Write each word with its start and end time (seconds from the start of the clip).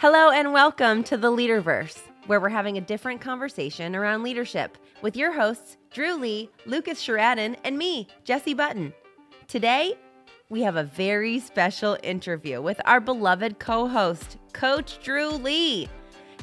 Hello 0.00 0.30
and 0.30 0.54
welcome 0.54 1.04
to 1.04 1.18
the 1.18 1.30
Leaderverse, 1.30 1.98
where 2.26 2.40
we're 2.40 2.48
having 2.48 2.78
a 2.78 2.80
different 2.80 3.20
conversation 3.20 3.94
around 3.94 4.22
leadership 4.22 4.78
with 5.02 5.14
your 5.14 5.30
hosts, 5.30 5.76
Dru 5.92 6.14
Lee, 6.14 6.48
Lucas 6.64 6.98
Sheridan, 6.98 7.54
and 7.64 7.76
me, 7.76 8.08
Jesse 8.24 8.54
Button. 8.54 8.94
Today, 9.46 9.92
we 10.48 10.62
have 10.62 10.76
a 10.76 10.84
very 10.84 11.38
special 11.38 11.98
interview 12.02 12.62
with 12.62 12.80
our 12.86 12.98
beloved 12.98 13.58
co 13.58 13.86
host, 13.88 14.38
Coach 14.54 15.04
Dru 15.04 15.32
Lee. 15.32 15.86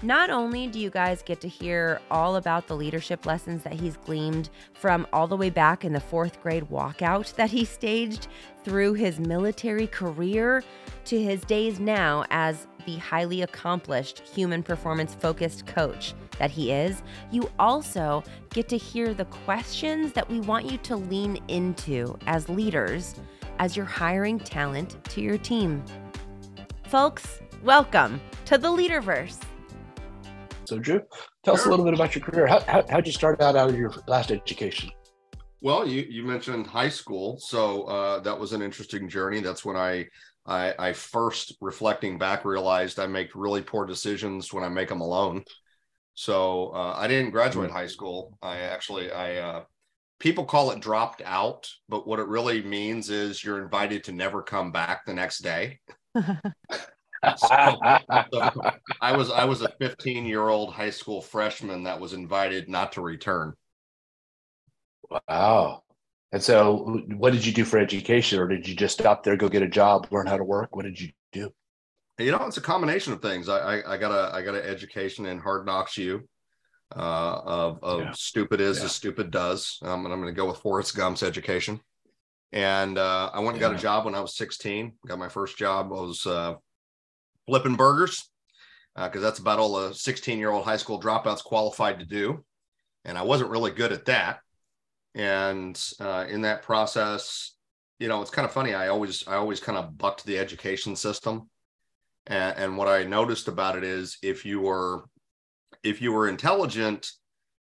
Not 0.03 0.29
only 0.29 0.67
do 0.67 0.79
you 0.79 0.91
guys 0.91 1.23
get 1.23 1.41
to 1.41 1.47
hear 1.47 1.99
all 2.11 2.35
about 2.35 2.67
the 2.67 2.75
leadership 2.75 3.25
lessons 3.25 3.63
that 3.63 3.73
he's 3.73 3.97
gleaned 3.97 4.51
from 4.75 5.07
all 5.11 5.25
the 5.25 5.35
way 5.35 5.49
back 5.49 5.83
in 5.83 5.91
the 5.91 5.99
fourth 5.99 6.39
grade 6.43 6.65
walkout 6.65 7.33
that 7.33 7.49
he 7.49 7.65
staged 7.65 8.27
through 8.63 8.93
his 8.93 9.19
military 9.19 9.87
career 9.87 10.63
to 11.05 11.19
his 11.19 11.41
days 11.41 11.79
now 11.79 12.25
as 12.29 12.67
the 12.85 12.97
highly 12.97 13.41
accomplished 13.41 14.19
human 14.19 14.61
performance 14.61 15.15
focused 15.15 15.65
coach 15.65 16.13
that 16.37 16.51
he 16.51 16.71
is, 16.71 17.01
you 17.31 17.49
also 17.57 18.23
get 18.51 18.69
to 18.69 18.77
hear 18.77 19.15
the 19.15 19.25
questions 19.25 20.13
that 20.13 20.29
we 20.29 20.39
want 20.41 20.69
you 20.69 20.77
to 20.77 20.95
lean 20.95 21.39
into 21.47 22.15
as 22.27 22.47
leaders 22.49 23.15
as 23.57 23.75
you're 23.75 23.83
hiring 23.83 24.37
talent 24.37 25.03
to 25.05 25.21
your 25.21 25.39
team. 25.39 25.83
Folks, 26.85 27.39
welcome 27.63 28.21
to 28.45 28.59
the 28.59 28.67
Leaderverse. 28.67 29.39
So, 30.67 30.77
Dru, 30.77 30.99
tell 31.45 31.55
sure. 31.55 31.61
us 31.61 31.65
a 31.65 31.69
little 31.69 31.85
bit 31.85 31.93
about 31.93 32.13
your 32.13 32.25
career. 32.25 32.45
How, 32.45 32.59
how, 32.59 32.83
how'd 32.89 33.07
you 33.07 33.13
start 33.13 33.41
out 33.41 33.55
out 33.55 33.69
of 33.69 33.77
your 33.77 33.93
last 34.05 34.31
education? 34.31 34.91
Well, 35.61 35.87
you, 35.87 36.05
you 36.09 36.23
mentioned 36.23 36.67
high 36.67 36.89
school. 36.89 37.39
So 37.39 37.83
uh, 37.83 38.19
that 38.19 38.37
was 38.37 38.51
an 38.51 38.61
interesting 38.61 39.07
journey. 39.07 39.39
That's 39.39 39.63
when 39.63 39.77
I, 39.77 40.07
I, 40.45 40.73
I 40.77 40.91
first, 40.91 41.55
reflecting 41.61 42.17
back, 42.17 42.43
realized 42.43 42.99
I 42.99 43.07
make 43.07 43.29
really 43.33 43.61
poor 43.61 43.85
decisions 43.85 44.51
when 44.51 44.65
I 44.65 44.67
make 44.67 44.89
them 44.89 44.99
alone. 44.99 45.45
So 46.15 46.71
uh, 46.75 46.95
I 46.97 47.07
didn't 47.07 47.31
graduate 47.31 47.71
high 47.71 47.87
school. 47.87 48.37
I 48.41 48.57
actually, 48.57 49.09
I, 49.09 49.37
uh, 49.37 49.63
people 50.19 50.43
call 50.43 50.71
it 50.71 50.81
dropped 50.81 51.21
out, 51.23 51.69
but 51.87 52.05
what 52.05 52.19
it 52.19 52.27
really 52.27 52.61
means 52.61 53.09
is 53.09 53.41
you're 53.41 53.63
invited 53.63 54.03
to 54.03 54.11
never 54.11 54.43
come 54.43 54.73
back 54.73 55.05
the 55.05 55.13
next 55.13 55.39
day. 55.39 55.79
so, 57.37 57.47
I 59.01 59.15
was 59.15 59.31
I 59.31 59.45
was 59.45 59.61
a 59.61 59.69
15 59.79 60.25
year 60.25 60.47
old 60.47 60.73
high 60.73 60.89
school 60.89 61.21
freshman 61.21 61.83
that 61.83 61.99
was 61.99 62.13
invited 62.13 62.69
not 62.69 62.93
to 62.93 63.01
return. 63.01 63.53
Wow. 65.27 65.83
And 66.31 66.43
so, 66.43 67.01
what 67.15 67.31
did 67.31 67.45
you 67.45 67.53
do 67.53 67.63
for 67.63 67.79
education, 67.79 68.39
or 68.39 68.47
did 68.47 68.67
you 68.67 68.75
just 68.75 68.99
stop 68.99 69.23
there, 69.23 69.37
go 69.37 69.47
get 69.47 69.61
a 69.61 69.67
job, 69.67 70.07
learn 70.11 70.27
how 70.27 70.37
to 70.37 70.43
work? 70.43 70.75
What 70.75 70.83
did 70.83 70.99
you 70.99 71.11
do? 71.31 71.51
You 72.19 72.31
know, 72.31 72.45
it's 72.45 72.57
a 72.57 72.61
combination 72.61 73.13
of 73.13 73.21
things. 73.21 73.47
I 73.47 73.77
I, 73.77 73.93
I 73.93 73.97
got 73.97 74.11
a 74.11 74.35
I 74.35 74.41
got 74.41 74.55
an 74.55 74.63
education 74.63 75.25
in 75.25 75.39
Hard 75.39 75.65
Knocks 75.65 75.97
You 75.97 76.27
uh, 76.95 77.41
of 77.43 77.83
of 77.83 77.99
yeah. 78.01 78.11
stupid 78.11 78.61
is 78.61 78.79
yeah. 78.79 78.85
as 78.85 78.95
stupid 78.95 79.31
does. 79.31 79.79
Um, 79.81 80.05
and 80.05 80.13
I'm 80.13 80.21
going 80.21 80.33
to 80.33 80.37
go 80.37 80.47
with 80.47 80.57
Forrest 80.57 80.95
Gump's 80.95 81.23
education. 81.23 81.79
And 82.53 82.97
uh, 82.97 83.29
I 83.33 83.39
went 83.39 83.51
and 83.51 83.59
got 83.59 83.75
a 83.75 83.77
job 83.77 84.05
when 84.05 84.15
I 84.15 84.21
was 84.21 84.37
16. 84.37 84.93
Got 85.05 85.19
my 85.19 85.27
first 85.27 85.57
job. 85.57 85.87
I 85.87 85.95
was 85.95 86.25
uh, 86.25 86.55
flipping 87.47 87.75
burgers 87.75 88.29
because 88.95 89.21
uh, 89.23 89.25
that's 89.25 89.39
about 89.39 89.59
all 89.59 89.77
a 89.77 89.93
16 89.93 90.39
year 90.39 90.51
old 90.51 90.65
high 90.65 90.77
school 90.77 90.99
dropouts 90.99 91.43
qualified 91.43 91.99
to 91.99 92.05
do. 92.05 92.43
And 93.05 93.17
I 93.17 93.21
wasn't 93.21 93.51
really 93.51 93.71
good 93.71 93.91
at 93.91 94.05
that. 94.05 94.39
And 95.15 95.81
uh, 95.99 96.25
in 96.29 96.41
that 96.41 96.63
process, 96.63 97.55
you 97.99 98.07
know, 98.07 98.21
it's 98.21 98.31
kind 98.31 98.45
of 98.45 98.51
funny. 98.51 98.73
I 98.73 98.89
always, 98.89 99.27
I 99.27 99.35
always 99.35 99.59
kind 99.59 99.77
of 99.77 99.97
bucked 99.97 100.25
the 100.25 100.37
education 100.37 100.95
system. 100.95 101.49
And, 102.27 102.57
and 102.57 102.77
what 102.77 102.87
I 102.87 103.03
noticed 103.03 103.47
about 103.47 103.77
it 103.77 103.83
is 103.83 104.17
if 104.21 104.45
you 104.45 104.61
were, 104.61 105.05
if 105.83 106.01
you 106.01 106.11
were 106.11 106.27
intelligent 106.27 107.09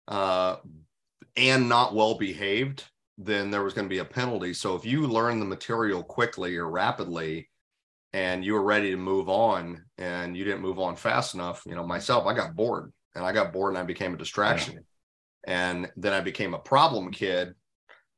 uh, 0.07 0.57
and 1.37 1.69
not 1.69 1.95
well 1.95 2.15
behaved, 2.15 2.83
then 3.17 3.51
there 3.51 3.63
was 3.63 3.73
going 3.73 3.85
to 3.85 3.93
be 3.93 3.99
a 3.99 4.05
penalty. 4.05 4.53
So 4.53 4.75
if 4.75 4.85
you 4.85 5.07
learn 5.07 5.39
the 5.39 5.45
material 5.45 6.03
quickly 6.03 6.57
or 6.57 6.69
rapidly, 6.69 7.50
and 8.13 8.43
you 8.43 8.53
were 8.53 8.63
ready 8.63 8.91
to 8.91 8.97
move 8.97 9.29
on 9.29 9.83
and 9.97 10.35
you 10.35 10.43
didn't 10.43 10.61
move 10.61 10.79
on 10.79 10.95
fast 10.95 11.33
enough 11.33 11.63
you 11.65 11.75
know 11.75 11.85
myself 11.85 12.25
i 12.25 12.33
got 12.33 12.55
bored 12.55 12.91
and 13.15 13.25
i 13.25 13.31
got 13.31 13.53
bored 13.53 13.71
and 13.71 13.77
i 13.77 13.83
became 13.83 14.13
a 14.13 14.17
distraction. 14.17 14.73
Yeah. 15.47 15.53
and 15.53 15.91
then 15.97 16.13
i 16.13 16.21
became 16.21 16.53
a 16.53 16.59
problem 16.59 17.11
kid. 17.11 17.53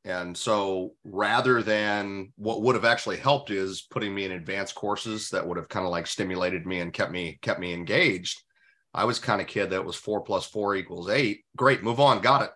And 0.06 0.36
so 0.36 0.92
rather 1.02 1.62
than 1.62 2.34
what 2.36 2.60
would 2.60 2.74
have 2.74 2.84
actually 2.84 3.16
helped 3.16 3.50
is 3.50 3.86
putting 3.90 4.14
me 4.14 4.26
in 4.26 4.32
advanced 4.32 4.74
courses 4.74 5.30
that 5.30 5.46
would 5.46 5.56
have 5.56 5.70
kind 5.70 5.86
of 5.86 5.92
like 5.92 6.06
stimulated 6.06 6.66
me 6.66 6.80
and 6.80 6.92
kept 6.92 7.10
me 7.10 7.38
kept 7.40 7.58
me 7.58 7.72
engaged 7.72 8.42
i 8.92 9.04
was 9.06 9.18
kind 9.18 9.40
of 9.40 9.46
kid 9.46 9.70
that 9.70 9.84
was 9.84 9.96
four 9.96 10.20
plus 10.20 10.44
four 10.44 10.76
equals 10.76 11.08
eight. 11.08 11.44
Great 11.56 11.82
move 11.82 12.00
on 12.00 12.20
got 12.20 12.42
it. 12.42 12.50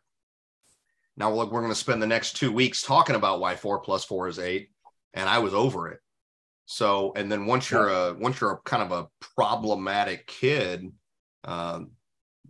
Now 1.16 1.32
look 1.32 1.50
we're 1.50 1.60
going 1.60 1.72
to 1.72 1.78
spend 1.78 2.02
the 2.02 2.06
next 2.06 2.36
two 2.36 2.52
weeks 2.52 2.82
talking 2.82 3.16
about 3.16 3.40
why 3.40 3.56
four 3.56 3.80
plus 3.80 4.04
four 4.04 4.28
is 4.28 4.38
eight 4.38 4.68
and 5.14 5.26
i 5.28 5.38
was 5.38 5.54
over 5.54 5.88
it 5.88 6.00
so, 6.70 7.14
and 7.16 7.32
then 7.32 7.46
once 7.46 7.70
you're 7.70 7.88
a 7.88 8.12
once 8.12 8.42
you're 8.42 8.52
a 8.52 8.58
kind 8.58 8.82
of 8.82 8.92
a 8.92 9.08
problematic 9.34 10.26
kid, 10.26 10.92
um, 11.44 11.92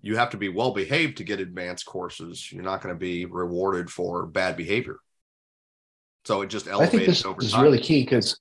you 0.01 0.17
have 0.17 0.31
to 0.31 0.37
be 0.37 0.49
well 0.49 0.73
behaved 0.73 1.19
to 1.19 1.25
get 1.25 1.39
advanced 1.39 1.87
courses. 1.87 2.51
You're 2.51 2.65
not 2.65 2.83
going 2.83 2.93
to 2.93 2.99
be 2.99 3.27
rewarded 3.27 3.89
for 3.89 4.27
bad 4.27 4.57
behavior. 4.57 4.97
So 6.25 6.43
it 6.43 6.49
just 6.49 6.67
elevated 6.67 6.95
I 6.95 6.97
think 6.97 7.07
this 7.07 7.25
over 7.25 7.41
is 7.41 7.57
really 7.57 7.79
key 7.79 8.03
because, 8.03 8.41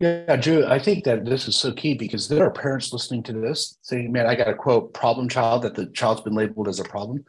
yeah, 0.00 0.36
Dru, 0.36 0.66
I 0.66 0.78
think 0.78 1.04
that 1.04 1.24
this 1.24 1.48
is 1.48 1.56
so 1.56 1.72
key 1.72 1.94
because 1.94 2.28
there 2.28 2.44
are 2.44 2.50
parents 2.50 2.92
listening 2.92 3.22
to 3.22 3.32
this 3.32 3.78
saying, 3.80 4.12
"Man, 4.12 4.26
I 4.26 4.34
got 4.34 4.48
a 4.48 4.54
quote 4.54 4.92
problem 4.92 5.30
child 5.30 5.62
that 5.62 5.74
the 5.74 5.86
child's 5.86 6.20
been 6.20 6.34
labeled 6.34 6.68
as 6.68 6.78
a 6.78 6.84
problem." 6.84 7.24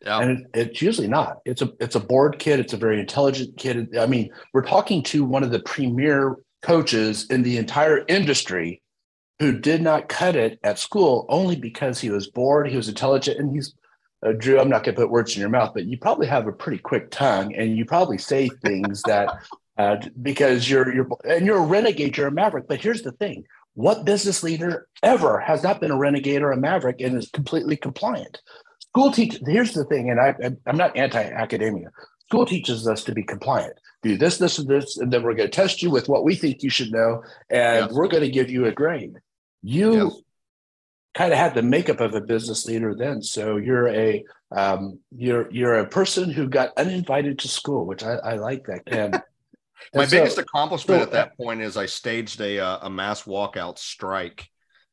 Yeah. 0.00 0.20
And 0.20 0.30
it, 0.30 0.46
it's 0.54 0.80
usually 0.80 1.08
not. 1.08 1.38
It's 1.44 1.60
a 1.60 1.72
it's 1.80 1.96
a 1.96 2.00
bored 2.00 2.38
kid. 2.38 2.60
It's 2.60 2.72
a 2.72 2.76
very 2.76 3.00
intelligent 3.00 3.56
kid. 3.56 3.96
I 3.98 4.06
mean, 4.06 4.30
we're 4.52 4.62
talking 4.62 5.02
to 5.04 5.24
one 5.24 5.42
of 5.42 5.50
the 5.50 5.58
premier 5.58 6.36
coaches 6.66 7.26
in 7.30 7.44
the 7.44 7.58
entire 7.58 8.04
industry 8.08 8.82
who 9.38 9.56
did 9.56 9.80
not 9.80 10.08
cut 10.08 10.34
it 10.34 10.58
at 10.64 10.80
school 10.80 11.24
only 11.28 11.54
because 11.54 12.00
he 12.00 12.10
was 12.10 12.26
bored, 12.26 12.68
he 12.68 12.76
was 12.76 12.88
intelligent, 12.88 13.38
and 13.38 13.54
he's 13.54 13.74
uh, 14.26 14.32
Dru. 14.32 14.58
I'm 14.58 14.68
not 14.68 14.82
going 14.82 14.96
to 14.96 15.00
put 15.00 15.10
words 15.10 15.36
in 15.36 15.40
your 15.40 15.50
mouth, 15.50 15.72
but 15.74 15.84
you 15.84 15.96
probably 15.96 16.26
have 16.26 16.48
a 16.48 16.52
pretty 16.52 16.78
quick 16.78 17.10
tongue, 17.10 17.54
and 17.54 17.76
you 17.76 17.84
probably 17.84 18.18
say 18.18 18.48
things 18.48 19.02
that 19.02 19.28
uh, 19.78 19.96
because 20.20 20.68
you're 20.68 20.92
you're 20.92 21.08
and 21.28 21.46
you're 21.46 21.58
a 21.58 21.66
renegade, 21.66 22.16
you're 22.16 22.26
a 22.26 22.32
maverick. 22.32 22.66
But 22.66 22.80
here's 22.80 23.02
the 23.02 23.12
thing: 23.12 23.44
what 23.74 24.04
business 24.04 24.42
leader 24.42 24.88
ever 25.04 25.38
has 25.38 25.62
not 25.62 25.80
been 25.80 25.92
a 25.92 25.98
renegade 25.98 26.42
or 26.42 26.50
a 26.50 26.56
maverick 26.56 27.00
and 27.00 27.16
is 27.16 27.30
completely 27.30 27.76
compliant? 27.76 28.40
School 28.80 29.12
teach. 29.12 29.38
Here's 29.46 29.74
the 29.74 29.84
thing, 29.84 30.10
and 30.10 30.18
I, 30.18 30.34
I'm 30.66 30.78
not 30.78 30.96
anti-academia. 30.96 31.90
School 32.26 32.46
teaches 32.46 32.88
us 32.88 33.04
to 33.04 33.12
be 33.12 33.22
compliant. 33.22 33.78
Do 34.02 34.16
this, 34.16 34.38
this, 34.38 34.58
and 34.58 34.68
this, 34.68 34.98
and 34.98 35.12
then 35.12 35.22
we're 35.22 35.34
going 35.34 35.50
to 35.50 35.56
test 35.56 35.82
you 35.82 35.90
with 35.90 36.08
what 36.08 36.24
we 36.24 36.34
think 36.34 36.62
you 36.62 36.70
should 36.70 36.92
know, 36.92 37.22
and 37.50 37.86
yes. 37.86 37.92
we're 37.92 38.08
going 38.08 38.22
to 38.22 38.30
give 38.30 38.50
you 38.50 38.66
a 38.66 38.72
grade. 38.72 39.14
You 39.62 40.12
kind 41.14 41.32
of 41.32 41.38
had 41.38 41.54
the 41.54 41.62
makeup 41.62 42.00
of 42.00 42.14
a 42.14 42.20
business 42.20 42.66
leader 42.66 42.94
then, 42.94 43.22
so 43.22 43.56
you're 43.56 43.88
a 43.88 44.22
um, 44.52 45.00
you're 45.16 45.50
you're 45.50 45.80
a 45.80 45.88
person 45.88 46.30
who 46.30 46.48
got 46.48 46.76
uninvited 46.76 47.38
to 47.40 47.48
school, 47.48 47.86
which 47.86 48.04
I, 48.04 48.14
I 48.16 48.34
like 48.34 48.66
that. 48.66 48.82
And 48.86 49.14
my 49.94 50.06
biggest 50.06 50.38
accomplishment 50.38 51.00
so, 51.00 51.02
at 51.02 51.12
that 51.12 51.36
point 51.36 51.62
is 51.62 51.76
I 51.76 51.86
staged 51.86 52.40
a 52.40 52.60
uh, 52.60 52.78
a 52.82 52.90
mass 52.90 53.22
walkout 53.22 53.78
strike 53.78 54.48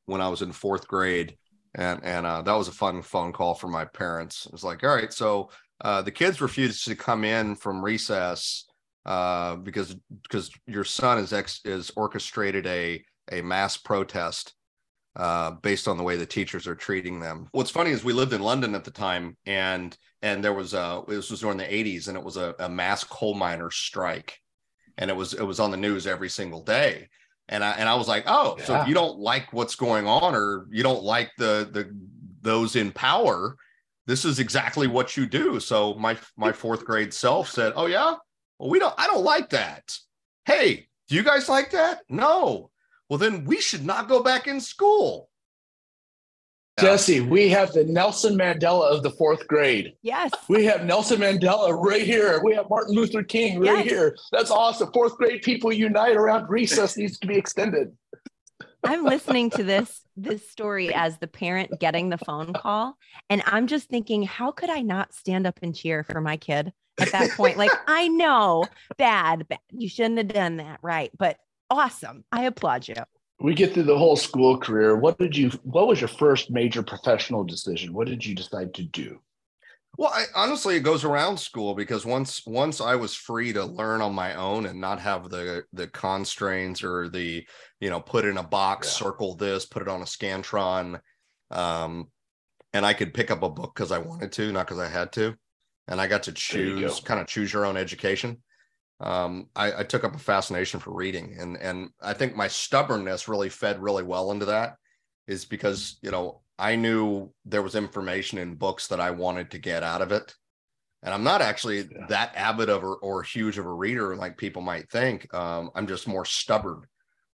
when 0.05 0.21
I 0.21 0.29
was 0.29 0.41
in 0.41 0.51
fourth 0.51 0.87
grade, 0.87 1.37
and 1.75 2.03
and 2.03 2.25
uh, 2.25 2.41
that 2.41 2.53
was 2.53 2.67
a 2.67 2.73
fun 2.73 3.01
phone 3.01 3.33
call 3.33 3.53
for 3.53 3.67
my 3.67 3.85
parents. 3.85 4.45
It 4.45 4.51
was 4.51 4.63
like, 4.63 4.83
all 4.83 4.95
right, 4.95 5.13
so 5.13 5.49
uh, 5.81 6.01
the 6.01 6.11
kids 6.11 6.41
refused 6.41 6.85
to 6.85 6.95
come 6.95 7.23
in 7.23 7.55
from 7.55 7.83
recess 7.83 8.65
uh, 9.05 9.55
because 9.57 9.95
because 10.23 10.51
your 10.65 10.83
son 10.83 11.17
is 11.17 11.33
ex 11.33 11.61
is 11.65 11.91
orchestrated 11.95 12.65
a 12.67 13.03
a 13.31 13.41
mass 13.41 13.77
protest 13.77 14.53
uh, 15.15 15.51
based 15.51 15.87
on 15.87 15.97
the 15.97 16.03
way 16.03 16.15
the 16.15 16.25
teachers 16.25 16.67
are 16.67 16.75
treating 16.75 17.19
them. 17.19 17.47
What's 17.51 17.69
funny 17.69 17.91
is 17.91 18.03
we 18.03 18.13
lived 18.13 18.33
in 18.33 18.41
London 18.41 18.75
at 18.75 18.83
the 18.83 18.91
time, 18.91 19.37
and 19.45 19.95
and 20.21 20.43
there 20.43 20.53
was 20.53 20.73
a 20.73 21.03
this 21.07 21.29
was 21.29 21.41
during 21.41 21.57
the 21.57 21.63
80s, 21.63 22.07
and 22.07 22.17
it 22.17 22.23
was 22.23 22.37
a, 22.37 22.55
a 22.59 22.69
mass 22.69 23.03
coal 23.03 23.35
miner 23.35 23.69
strike, 23.69 24.39
and 24.97 25.11
it 25.11 25.15
was 25.15 25.33
it 25.33 25.43
was 25.43 25.59
on 25.59 25.71
the 25.71 25.77
news 25.77 26.07
every 26.07 26.29
single 26.29 26.63
day. 26.63 27.09
And 27.49 27.63
I 27.63 27.71
and 27.71 27.89
I 27.89 27.95
was 27.95 28.07
like, 28.07 28.23
oh, 28.25 28.55
yeah. 28.57 28.65
so 28.65 28.81
if 28.81 28.87
you 28.87 28.93
don't 28.93 29.19
like 29.19 29.51
what's 29.51 29.75
going 29.75 30.07
on, 30.07 30.33
or 30.33 30.65
you 30.71 30.81
don't 30.81 31.03
like 31.03 31.31
the 31.37 31.69
the 31.71 31.93
those 32.41 32.75
in 32.75 32.91
power, 32.91 33.57
this 34.07 34.25
is 34.25 34.39
exactly 34.39 34.87
what 34.87 35.15
you 35.17 35.25
do. 35.25 35.59
So 35.59 35.93
my 35.95 36.17
my 36.37 36.51
fourth 36.53 36.85
grade 36.85 37.13
self 37.13 37.49
said, 37.49 37.73
"Oh 37.75 37.85
yeah, 37.85 38.15
well 38.63 38.71
we 38.71 38.79
don't. 38.79 38.95
I 38.97 39.07
don't 39.07 39.25
like 39.25 39.49
that. 39.49 39.97
Hey, 40.45 40.87
do 41.09 41.15
you 41.15 41.23
guys 41.23 41.49
like 41.49 41.71
that? 41.71 42.01
No. 42.07 42.71
Well 43.09 43.19
then 43.19 43.43
we 43.43 43.59
should 43.59 43.85
not 43.85 44.07
go 44.07 44.23
back 44.23 44.47
in 44.47 44.61
school." 44.61 45.29
Jesse, 46.79 47.19
we 47.19 47.49
have 47.49 47.71
the 47.73 47.83
Nelson 47.83 48.35
Mandela 48.35 48.89
of 48.91 49.03
the 49.03 49.11
fourth 49.11 49.47
grade. 49.47 49.93
Yes. 50.01 50.31
We 50.49 50.65
have 50.65 50.85
Nelson 50.85 51.19
Mandela 51.19 51.77
right 51.77 52.01
here. 52.01 52.41
We 52.43 52.55
have 52.55 52.67
Martin 52.67 52.95
Luther 52.95 53.21
King 53.21 53.59
right 53.59 53.85
yes. 53.85 53.89
here. 53.89 54.17
That's 54.31 54.49
awesome. 54.49 54.91
Fourth 54.91 55.15
grade 55.17 55.43
people 55.43 55.71
unite 55.71 56.15
around 56.15 56.49
recess 56.49 56.97
needs 56.97 57.19
to 57.19 57.27
be 57.27 57.35
extended. 57.35 57.95
I'm 58.83 59.03
listening 59.03 59.49
to 59.51 59.63
this 59.63 60.01
this 60.15 60.47
story 60.49 60.93
as 60.93 61.17
the 61.17 61.27
parent 61.27 61.79
getting 61.79 62.09
the 62.09 62.17
phone 62.17 62.53
call 62.53 62.97
and 63.29 63.41
I'm 63.45 63.67
just 63.67 63.89
thinking 63.89 64.23
how 64.23 64.51
could 64.51 64.69
I 64.69 64.81
not 64.81 65.13
stand 65.13 65.47
up 65.47 65.59
and 65.61 65.75
cheer 65.75 66.03
for 66.03 66.21
my 66.21 66.37
kid 66.37 66.71
at 66.99 67.11
that 67.11 67.31
point? 67.31 67.57
Like 67.57 67.71
I 67.87 68.07
know 68.07 68.65
bad, 68.97 69.47
bad 69.47 69.59
you 69.71 69.89
shouldn't 69.89 70.17
have 70.17 70.27
done 70.27 70.57
that 70.57 70.79
right 70.81 71.11
but 71.17 71.37
awesome 71.69 72.23
I 72.31 72.43
applaud 72.43 72.87
you. 72.87 72.95
We 73.39 73.53
get 73.53 73.73
through 73.73 73.83
the 73.83 73.97
whole 73.97 74.15
school 74.15 74.57
career. 74.57 74.95
What 74.95 75.17
did 75.17 75.35
you 75.35 75.49
what 75.63 75.87
was 75.87 76.01
your 76.01 76.07
first 76.07 76.51
major 76.51 76.83
professional 76.83 77.43
decision? 77.43 77.93
What 77.93 78.07
did 78.07 78.25
you 78.25 78.35
decide 78.35 78.73
to 78.75 78.83
do 78.83 79.19
well, 79.97 80.11
I, 80.11 80.25
honestly, 80.35 80.75
it 80.75 80.81
goes 80.81 81.03
around 81.03 81.37
school 81.37 81.75
because 81.75 82.05
once 82.05 82.41
once 82.47 82.81
I 82.81 82.95
was 82.95 83.13
free 83.13 83.53
to 83.53 83.63
learn 83.63 84.01
on 84.01 84.13
my 84.13 84.33
own 84.33 84.65
and 84.65 84.81
not 84.81 84.99
have 84.99 85.29
the 85.29 85.63
the 85.71 85.87
constraints 85.87 86.83
or 86.83 87.09
the 87.09 87.45
you 87.79 87.89
know 87.89 87.99
put 87.99 88.25
in 88.25 88.37
a 88.37 88.43
box, 88.43 88.87
yeah. 88.87 89.05
circle 89.05 89.35
this, 89.35 89.65
put 89.65 89.83
it 89.83 89.87
on 89.87 90.01
a 90.01 90.05
scantron, 90.05 90.99
um, 91.51 92.07
and 92.73 92.85
I 92.85 92.93
could 92.93 93.13
pick 93.13 93.29
up 93.29 93.43
a 93.43 93.49
book 93.49 93.75
because 93.75 93.91
I 93.91 93.99
wanted 93.99 94.31
to, 94.33 94.51
not 94.51 94.65
because 94.65 94.79
I 94.79 94.89
had 94.89 95.11
to, 95.13 95.35
and 95.87 96.01
I 96.01 96.07
got 96.07 96.23
to 96.23 96.31
choose, 96.31 96.99
kind 96.99 97.21
of 97.21 97.27
choose 97.27 97.53
your 97.53 97.65
own 97.65 97.77
education. 97.77 98.41
Um, 98.99 99.49
I, 99.55 99.81
I 99.81 99.83
took 99.83 100.03
up 100.03 100.15
a 100.15 100.19
fascination 100.19 100.79
for 100.79 100.91
reading, 100.91 101.37
and 101.39 101.55
and 101.57 101.89
I 102.01 102.13
think 102.13 102.35
my 102.35 102.47
stubbornness 102.47 103.27
really 103.27 103.49
fed 103.49 103.79
really 103.79 104.03
well 104.03 104.31
into 104.31 104.45
that, 104.45 104.75
is 105.27 105.45
because 105.45 105.99
you 106.01 106.09
know 106.09 106.41
I 106.59 106.75
knew 106.75 107.31
there 107.45 107.61
was 107.61 107.75
information 107.75 108.37
in 108.37 108.55
books 108.55 108.87
that 108.87 108.99
I 108.99 109.11
wanted 109.11 109.51
to 109.51 109.57
get 109.57 109.83
out 109.83 110.01
of 110.01 110.11
it. 110.11 110.33
And 111.01 111.13
I'm 111.13 111.23
not 111.23 111.41
actually 111.41 111.79
yeah. 111.79 112.05
that 112.09 112.35
avid 112.35 112.69
of 112.69 112.83
or, 112.83 112.95
or, 112.97 113.23
huge 113.23 113.57
of 113.57 113.65
a 113.65 113.73
reader 113.73 114.15
like 114.15 114.37
people 114.37 114.61
might 114.61 114.89
think. 114.89 115.31
Um, 115.33 115.69
I'm 115.75 115.87
just 115.87 116.07
more 116.07 116.23
stubborn. 116.23 116.83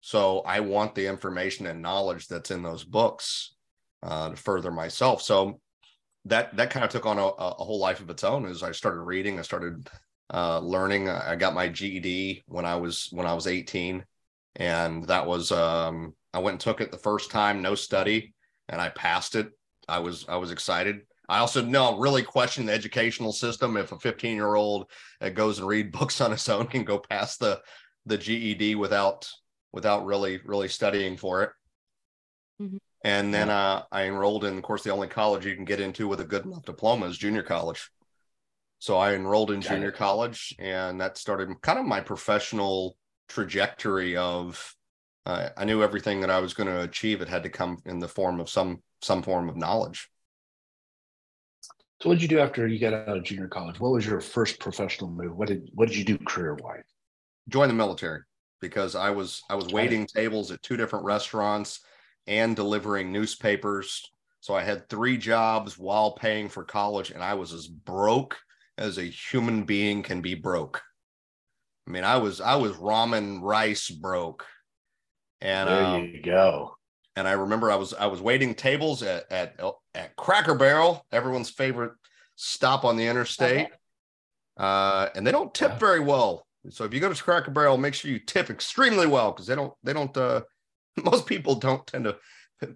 So 0.01 0.41
I 0.41 0.61
want 0.61 0.95
the 0.95 1.07
information 1.07 1.67
and 1.67 1.83
knowledge 1.83 2.29
that's 2.29 2.53
in 2.53 2.63
those 2.63 2.85
books 2.85 3.55
uh, 4.05 4.31
to 4.31 4.37
further 4.37 4.71
myself. 4.71 5.23
So 5.23 5.61
that 6.27 6.57
that 6.57 6.71
kind 6.71 6.85
of 6.85 6.91
took 6.91 7.07
on 7.07 7.19
a, 7.19 7.27
a, 7.27 7.65
whole 7.65 7.81
life 7.81 8.01
of 8.01 8.11
its 8.11 8.23
own 8.23 8.47
as 8.47 8.63
I 8.63 8.71
started 8.71 9.01
reading. 9.01 9.39
I 9.39 9.43
started 9.43 9.89
uh, 10.33 10.61
learning. 10.61 11.09
I 11.09 11.35
got 11.35 11.55
my 11.55 11.69
GED 11.69 12.45
when 12.47 12.65
I 12.65 12.77
was 12.77 13.09
when 13.11 13.27
I 13.27 13.35
was 13.35 13.49
18, 13.49 14.05
and 14.57 15.05
that 15.09 15.27
was 15.27 15.51
um, 15.51 16.15
I 16.33 16.39
went 16.39 16.55
and 16.55 16.61
took 16.61 16.81
it 16.81 16.93
the 16.93 16.99
first 16.99 17.33
time, 17.33 17.63
no 17.63 17.75
study 17.75 18.35
and 18.69 18.81
I 18.81 18.89
passed 18.91 19.35
it. 19.35 19.51
I 19.89 19.99
was 20.01 20.27
I 20.29 20.37
was 20.37 20.51
excited. 20.51 21.03
I 21.29 21.39
also 21.39 21.63
no 21.63 21.99
really 21.99 22.23
question 22.23 22.67
the 22.67 22.73
educational 22.73 23.33
system. 23.33 23.77
If 23.77 23.93
a 23.93 23.99
15 23.99 24.35
year 24.35 24.55
old 24.55 24.91
that 25.21 25.35
goes 25.35 25.59
and 25.59 25.69
read 25.69 25.93
books 25.99 26.21
on 26.21 26.31
his 26.31 26.49
own 26.49 26.67
can 26.67 26.85
go 26.85 26.99
past 26.99 27.41
the 27.41 27.61
the 28.07 28.19
GED 28.19 28.75
without 28.77 29.29
without 29.73 30.05
really 30.07 30.41
really 30.45 30.69
studying 30.69 31.17
for 31.17 31.43
it. 31.43 31.51
Mm-hmm. 32.63 32.77
And 33.05 33.33
then 33.33 33.51
uh, 33.51 33.83
I 33.93 34.05
enrolled 34.05 34.45
in, 34.45 34.57
of 34.57 34.63
course, 34.65 34.83
the 34.83 34.91
only 34.91 35.07
college 35.07 35.47
you 35.47 35.55
can 35.55 35.65
get 35.65 35.79
into 35.79 36.09
with 36.09 36.21
a 36.21 36.25
good 36.25 36.45
enough 36.45 36.65
diploma 36.65 37.07
is 37.07 37.17
junior 37.17 37.45
college. 37.45 37.89
So 38.81 38.97
I 38.97 39.15
enrolled 39.15 39.53
in 39.53 39.61
Got 39.61 39.71
junior 39.71 39.89
it. 39.91 39.95
college, 39.95 40.55
and 40.59 41.01
that 41.01 41.17
started 41.17 41.49
kind 41.63 41.79
of 41.79 41.87
my 41.87 42.01
professional 42.01 42.97
trajectory 43.29 44.17
of 44.17 44.75
uh, 45.26 45.49
I 45.56 45.64
knew 45.64 45.82
everything 45.82 46.20
that 46.20 46.31
I 46.31 46.38
was 46.38 46.55
going 46.55 46.69
to 46.69 46.82
achieve. 46.82 47.20
It 47.20 47.28
had 47.28 47.43
to 47.43 47.50
come 47.50 47.78
in 47.84 47.99
the 47.99 48.08
form 48.08 48.40
of 48.40 48.49
some 48.49 48.82
some 49.02 49.23
form 49.23 49.49
of 49.49 49.56
knowledge. 49.56 50.08
So, 52.00 52.08
what 52.08 52.14
did 52.14 52.23
you 52.23 52.28
do 52.28 52.38
after 52.38 52.67
you 52.69 52.78
got 52.78 52.94
out 52.94 53.17
of 53.17 53.25
junior 53.25 53.49
college? 53.49 53.81
What 53.81 53.93
was 53.93 54.06
your 54.06 54.20
first 54.20 54.61
professional 54.61 55.11
move? 55.11 55.37
What 55.37 55.49
did 55.49 55.69
what 55.75 55.88
did 55.88 55.96
you 55.96 56.05
do 56.05 56.17
career 56.19 56.55
wise? 56.55 56.84
Join 57.49 57.69
the 57.69 57.75
military 57.75 58.20
because 58.61 58.94
I 58.94 59.11
was 59.11 59.43
I 59.50 59.56
was 59.56 59.73
waiting 59.73 60.06
tables 60.06 60.52
at 60.52 60.62
two 60.62 60.76
different 60.76 61.05
restaurants 61.05 61.81
and 62.29 62.55
delivering 62.55 63.11
newspapers. 63.11 64.08
So 64.40 64.55
I 64.55 64.62
had 64.62 64.88
three 64.88 65.19
jobs 65.19 65.76
while 65.76 66.12
paying 66.12 66.49
for 66.49 66.62
college, 66.62 67.11
and 67.11 67.22
I 67.22 67.34
was 67.34 67.52
as 67.52 67.67
broke 67.67 68.38
as 68.79 68.99
a 68.99 69.02
human 69.02 69.64
being 69.64 70.05
can 70.05 70.20
be 70.20 70.34
broke. 70.34 70.82
I 71.88 71.90
mean, 71.90 72.05
I 72.05 72.17
was 72.19 72.40
I 72.40 72.55
was 72.55 72.76
ramen 72.76 73.40
rice 73.43 73.90
broke 73.90 74.44
and 75.41 75.69
there 75.69 75.85
um, 75.85 76.05
you 76.05 76.23
go. 76.23 76.77
And 77.17 77.27
I 77.27 77.33
remember 77.33 77.71
I 77.71 77.77
was 77.77 77.94
I 77.94 78.06
was 78.06 78.21
waiting 78.21 78.55
tables 78.55 79.03
at 79.03 79.31
at 79.31 79.61
at 79.94 80.17
Cracker 80.17 80.55
Barrel, 80.55 81.05
everyone's 81.12 81.50
favorite 81.50 81.93
stop 82.37 82.85
on 82.85 82.97
the 82.97 83.06
interstate. 83.06 83.67
Okay. 83.67 83.71
Uh, 84.56 85.09
and 85.15 85.27
they 85.27 85.33
don't 85.33 85.53
tip 85.53 85.73
yeah. 85.73 85.79
very 85.79 86.00
well. 86.00 86.47
So 86.71 86.85
if 86.85 86.94
you 86.94 87.00
go 87.00 87.12
to 87.12 87.23
Cracker 87.23 87.50
Barrel, 87.50 87.79
make 87.79 87.94
sure 87.94 88.11
you 88.11 88.19
tip 88.19 88.50
extremely 88.50 89.06
well 89.06 89.33
because 89.33 89.47
they 89.47 89.55
don't 89.55 89.75
they 89.83 89.93
don't 89.93 90.17
uh, 90.17 90.43
most 91.05 91.27
people 91.27 91.55
don't 91.56 91.87
tend 91.87 92.05
to 92.05 92.17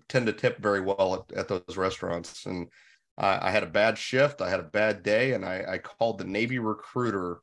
tend 0.09 0.27
to 0.27 0.33
tip 0.33 0.59
very 0.59 0.81
well 0.81 1.27
at, 1.31 1.39
at 1.39 1.49
those 1.49 1.77
restaurants. 1.77 2.47
And 2.47 2.69
I, 3.17 3.49
I 3.49 3.51
had 3.51 3.63
a 3.63 3.69
bad 3.69 3.99
shift, 3.99 4.43
I 4.43 4.51
had 4.51 4.61
a 4.61 4.65
bad 4.65 5.03
day, 5.03 5.33
and 5.33 5.45
I, 5.45 5.65
I 5.69 5.79
called 5.79 6.19
the 6.19 6.25
Navy 6.25 6.59
recruiter 6.59 7.41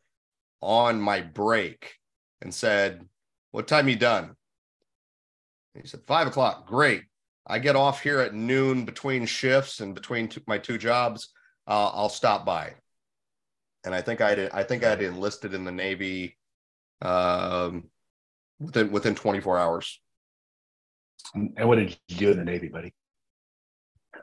on 0.62 1.02
my 1.02 1.22
break 1.22 1.96
and 2.42 2.54
said, 2.54 3.08
"What 3.52 3.68
time 3.68 3.90
you 3.90 3.96
done?" 3.96 4.36
He 5.82 5.88
said, 5.88 6.02
five 6.08 6.28
o'clock. 6.28 6.68
Great. 6.68 7.04
I 7.46 7.60
get 7.60 7.76
off 7.76 8.02
here 8.02 8.20
at 8.20 8.34
noon 8.34 8.86
between 8.86 9.26
shifts 9.26 9.80
and 9.80 9.96
between 9.96 10.28
two, 10.28 10.42
my 10.48 10.58
two 10.58 10.78
jobs. 10.78 11.30
Uh, 11.68 11.90
I'll 11.94 12.10
stop 12.10 12.46
by. 12.46 12.74
And 13.86 13.96
I 13.96 14.02
think 14.02 14.20
I 14.22 14.36
did. 14.36 14.52
I 14.52 14.64
think 14.64 14.84
I 14.84 14.90
had 14.90 15.02
enlisted 15.02 15.54
in 15.54 15.64
the 15.64 15.72
Navy 15.72 16.38
um, 17.02 17.86
within 18.60 18.92
within 18.92 19.16
24 19.16 19.58
hours. 19.58 20.02
And 21.34 21.68
what 21.68 21.76
did 21.76 21.98
you 22.10 22.18
do 22.18 22.32
in 22.32 22.38
the 22.38 22.44
Navy, 22.44 22.68
buddy? 22.68 22.94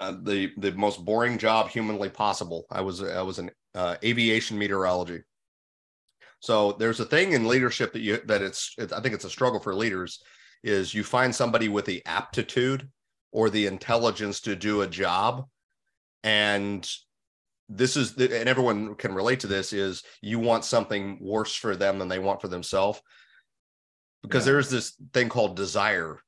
Uh, 0.01 0.17
the 0.23 0.53
the 0.59 0.73
most 0.73 1.05
boring 1.05 1.39
job 1.39 1.69
humanly 1.69 2.11
possible. 2.11 2.67
I 2.71 2.83
was 2.83 3.03
I 3.03 3.23
was 3.23 3.39
an 3.39 3.51
uh, 3.75 3.97
aviation 4.05 4.59
meteorology. 4.59 5.21
So 6.41 6.73
there's 6.73 7.01
a 7.01 7.07
thing 7.07 7.33
in 7.33 7.49
leadership 7.49 7.93
that 7.95 8.01
you 8.01 8.19
that 8.27 8.43
it's, 8.43 8.75
it's 8.77 8.93
I 8.93 9.01
think 9.01 9.15
it's 9.15 9.25
a 9.25 9.31
struggle 9.31 9.61
for 9.61 9.75
leaders 9.75 10.23
is 10.65 10.95
you 10.95 11.05
find 11.05 11.33
somebody 11.33 11.69
with 11.69 11.85
the 11.85 12.03
aptitude 12.07 12.89
or 13.31 13.51
the 13.51 13.67
intelligence 13.67 14.41
to 14.41 14.57
do 14.57 14.81
a 14.81 14.87
job. 14.87 15.47
And 16.25 16.89
this 17.69 17.97
is 17.97 18.15
the, 18.15 18.41
and 18.41 18.49
everyone 18.49 18.95
can 18.95 19.15
relate 19.15 19.41
to 19.41 19.47
this 19.47 19.73
is 19.73 20.03
you 20.23 20.39
want 20.39 20.65
something 20.65 21.19
worse 21.21 21.55
for 21.55 21.77
them 21.77 21.99
than 21.99 22.09
they 22.09 22.19
want 22.19 22.41
for 22.41 22.49
themselves. 22.49 23.01
Because 24.23 24.47
yeah. 24.47 24.53
there's 24.53 24.71
this 24.71 24.95
thing 25.13 25.29
called 25.29 25.55
desire. 25.55 26.21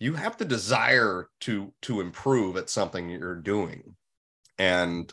You 0.00 0.14
have 0.14 0.36
the 0.36 0.44
desire 0.44 1.28
to 1.42 1.72
to 1.82 2.00
improve 2.00 2.56
at 2.56 2.68
something 2.68 3.08
you're 3.08 3.36
doing. 3.36 3.94
And 4.58 5.12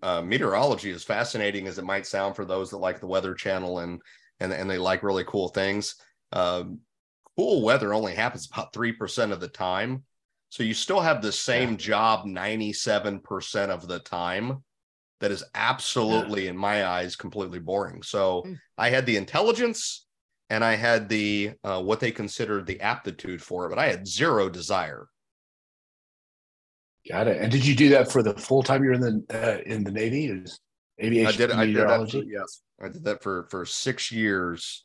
uh, 0.00 0.22
meteorology 0.22 0.90
is 0.90 1.02
fascinating 1.02 1.66
as 1.66 1.78
it 1.78 1.84
might 1.84 2.06
sound 2.06 2.36
for 2.36 2.44
those 2.44 2.70
that 2.70 2.78
like 2.78 3.00
the 3.00 3.08
weather 3.08 3.34
channel 3.34 3.80
and 3.80 4.00
and, 4.38 4.52
and 4.52 4.70
they 4.70 4.78
like 4.78 5.02
really 5.02 5.24
cool 5.24 5.48
things. 5.48 5.96
Um, 6.32 6.80
cool 7.36 7.62
weather 7.62 7.94
only 7.94 8.14
happens 8.14 8.48
about 8.52 8.72
3% 8.72 9.32
of 9.32 9.40
the 9.40 9.48
time. 9.48 10.04
So 10.50 10.62
you 10.62 10.74
still 10.74 11.00
have 11.00 11.22
the 11.22 11.32
same 11.32 11.70
yeah. 11.70 11.76
job 11.76 12.26
97% 12.26 13.70
of 13.70 13.88
the 13.88 14.00
time. 14.00 14.62
That 15.20 15.30
is 15.30 15.44
absolutely, 15.54 16.44
yeah. 16.44 16.50
in 16.50 16.56
my 16.56 16.84
eyes, 16.84 17.14
completely 17.14 17.60
boring. 17.60 18.02
So 18.02 18.42
mm. 18.44 18.58
I 18.76 18.90
had 18.90 19.06
the 19.06 19.16
intelligence 19.16 20.04
and 20.50 20.64
I 20.64 20.74
had 20.74 21.08
the 21.08 21.52
uh, 21.64 21.80
what 21.80 22.00
they 22.00 22.10
considered 22.10 22.66
the 22.66 22.80
aptitude 22.80 23.40
for 23.40 23.64
it, 23.64 23.68
but 23.70 23.78
I 23.78 23.86
had 23.86 24.06
zero 24.06 24.50
desire. 24.50 25.08
Got 27.08 27.28
it. 27.28 27.40
And 27.40 27.50
did 27.50 27.64
you 27.64 27.74
do 27.74 27.88
that 27.90 28.12
for 28.12 28.22
the 28.22 28.34
full 28.34 28.62
time 28.62 28.84
you're 28.84 28.92
in 28.92 29.00
the 29.00 29.24
uh, 29.30 29.62
in 29.64 29.82
the 29.82 29.90
Navy? 29.90 30.26
Is 30.26 30.60
aviation 31.02 31.34
I 31.34 31.36
did. 31.36 31.50
I 31.52 31.66
did 31.66 31.76
that. 31.76 32.10
For, 32.10 32.18
yes, 32.18 32.60
I 32.80 32.88
did 32.88 33.04
that 33.04 33.22
for 33.22 33.46
for 33.50 33.64
six 33.64 34.12
years 34.12 34.82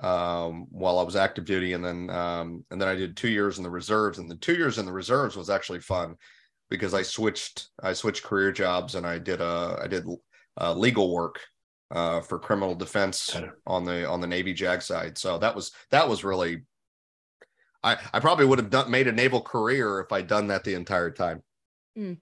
um, 0.00 0.66
while 0.70 0.98
I 0.98 1.02
was 1.02 1.16
active 1.16 1.44
duty, 1.44 1.72
and 1.72 1.84
then 1.84 2.10
um, 2.10 2.64
and 2.70 2.80
then 2.80 2.88
I 2.88 2.94
did 2.94 3.16
two 3.16 3.28
years 3.28 3.58
in 3.58 3.64
the 3.64 3.70
reserves. 3.70 4.18
And 4.18 4.30
the 4.30 4.36
two 4.36 4.54
years 4.54 4.78
in 4.78 4.86
the 4.86 4.92
reserves 4.92 5.36
was 5.36 5.50
actually 5.50 5.80
fun 5.80 6.16
because 6.70 6.94
I 6.94 7.02
switched 7.02 7.68
I 7.82 7.92
switched 7.92 8.24
career 8.24 8.52
jobs 8.52 8.94
and 8.94 9.06
I 9.06 9.18
did 9.18 9.40
uh 9.40 9.76
I 9.82 9.86
did 9.86 10.04
uh, 10.60 10.74
legal 10.74 11.12
work 11.14 11.40
uh, 11.90 12.20
for 12.20 12.38
criminal 12.38 12.74
defense 12.74 13.34
on 13.66 13.84
the 13.84 14.08
on 14.08 14.20
the 14.20 14.26
Navy 14.26 14.52
JAG 14.52 14.82
side. 14.82 15.16
So 15.18 15.38
that 15.38 15.54
was 15.54 15.72
that 15.90 16.08
was 16.08 16.24
really 16.24 16.62
I 17.82 17.96
I 18.12 18.20
probably 18.20 18.44
would 18.46 18.58
have 18.58 18.70
done 18.70 18.90
made 18.90 19.08
a 19.08 19.12
naval 19.12 19.40
career 19.40 20.00
if 20.00 20.12
I'd 20.12 20.26
done 20.26 20.48
that 20.48 20.64
the 20.64 20.74
entire 20.74 21.10
time. 21.10 21.42
Mm. 21.96 22.18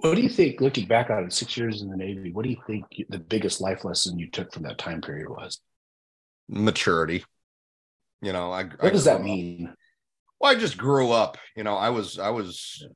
What 0.00 0.16
do 0.16 0.20
you 0.20 0.28
think, 0.28 0.60
looking 0.60 0.86
back 0.86 1.08
on 1.08 1.24
it, 1.24 1.32
six 1.32 1.56
years 1.56 1.80
in 1.80 1.88
the 1.88 1.96
Navy? 1.96 2.30
What 2.30 2.44
do 2.44 2.50
you 2.50 2.60
think 2.66 2.84
the 3.08 3.18
biggest 3.18 3.62
life 3.62 3.86
lesson 3.86 4.18
you 4.18 4.28
took 4.30 4.52
from 4.52 4.64
that 4.64 4.76
time 4.76 5.00
period 5.00 5.30
was? 5.30 5.60
Maturity. 6.48 7.24
You 8.20 8.32
know, 8.32 8.50
I 8.52 8.64
what 8.64 8.84
I 8.84 8.90
does 8.90 9.04
that 9.04 9.22
mean? 9.22 9.72
Well, 10.40 10.52
I 10.52 10.58
just 10.58 10.76
grew 10.76 11.10
up. 11.10 11.36
You 11.56 11.64
know, 11.64 11.76
I 11.76 11.90
was 11.90 12.18
I 12.18 12.30
was 12.30 12.86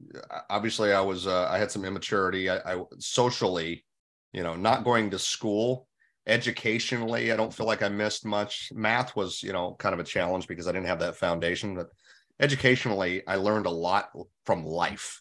obviously 0.51 0.93
I 0.93 1.01
was 1.01 1.27
uh, 1.27 1.49
I 1.51 1.59
had 1.59 1.71
some 1.71 1.85
immaturity. 1.85 2.49
I, 2.49 2.57
I 2.59 2.83
socially, 2.99 3.85
you 4.33 4.43
know, 4.43 4.55
not 4.55 4.85
going 4.85 5.11
to 5.11 5.19
school 5.19 5.87
educationally. 6.27 7.33
I 7.33 7.37
don't 7.37 7.53
feel 7.53 7.67
like 7.67 7.83
I 7.83 7.89
missed 7.89 8.25
much. 8.25 8.71
Math 8.73 9.17
was 9.17 9.43
you 9.43 9.53
know 9.53 9.75
kind 9.79 9.93
of 9.93 10.01
a 10.01 10.05
challenge 10.05 10.47
because 10.47 10.67
I 10.67 10.73
didn't 10.73 10.87
have 10.87 11.01
that 11.01 11.17
foundation. 11.17 11.75
But 11.75 11.89
educationally, 12.41 13.27
I 13.27 13.37
learned 13.37 13.67
a 13.67 13.71
lot 13.71 14.11
from 14.45 14.65
life. 14.65 15.21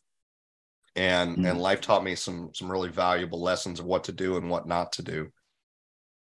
And 0.96 1.38
mm-hmm. 1.38 1.46
and 1.46 1.62
life 1.62 1.82
taught 1.82 2.04
me 2.04 2.16
some 2.16 2.52
some 2.54 2.72
really 2.72 2.90
valuable 2.90 3.42
lessons 3.42 3.80
of 3.80 3.86
what 3.86 4.04
to 4.06 4.12
do 4.12 4.38
and 4.38 4.50
what 4.50 4.68
not 4.68 4.92
to 4.94 5.04
do. 5.04 5.32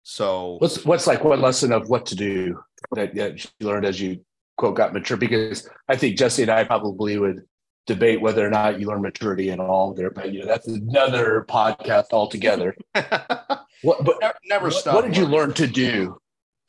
So 0.09 0.57
what's 0.57 0.83
what's 0.85 1.05
like 1.05 1.23
one 1.23 1.39
lesson 1.39 1.71
of 1.71 1.87
what 1.87 2.07
to 2.07 2.15
do 2.15 2.59
that, 2.95 3.13
that 3.13 3.43
you 3.43 3.67
learned 3.67 3.85
as 3.85 4.01
you 4.01 4.25
quote 4.57 4.75
got 4.75 4.91
mature? 4.91 5.17
Because 5.17 5.69
I 5.87 5.95
think 5.97 6.17
Jesse 6.17 6.41
and 6.41 6.49
I 6.49 6.63
probably 6.63 7.19
would 7.19 7.43
debate 7.85 8.19
whether 8.19 8.45
or 8.45 8.49
not 8.49 8.79
you 8.79 8.87
learn 8.87 9.03
maturity 9.03 9.49
and 9.49 9.61
all 9.61 9.93
there, 9.93 10.09
but 10.09 10.33
you 10.33 10.39
know, 10.39 10.47
that's 10.47 10.67
another 10.67 11.45
podcast 11.47 12.05
altogether. 12.11 12.75
what, 12.95 14.03
but 14.03 14.15
never, 14.19 14.33
never 14.45 14.71
stop. 14.71 14.95
What 14.95 15.05
did 15.05 15.15
you 15.15 15.27
learn 15.27 15.53
to 15.53 15.67
do? 15.67 16.17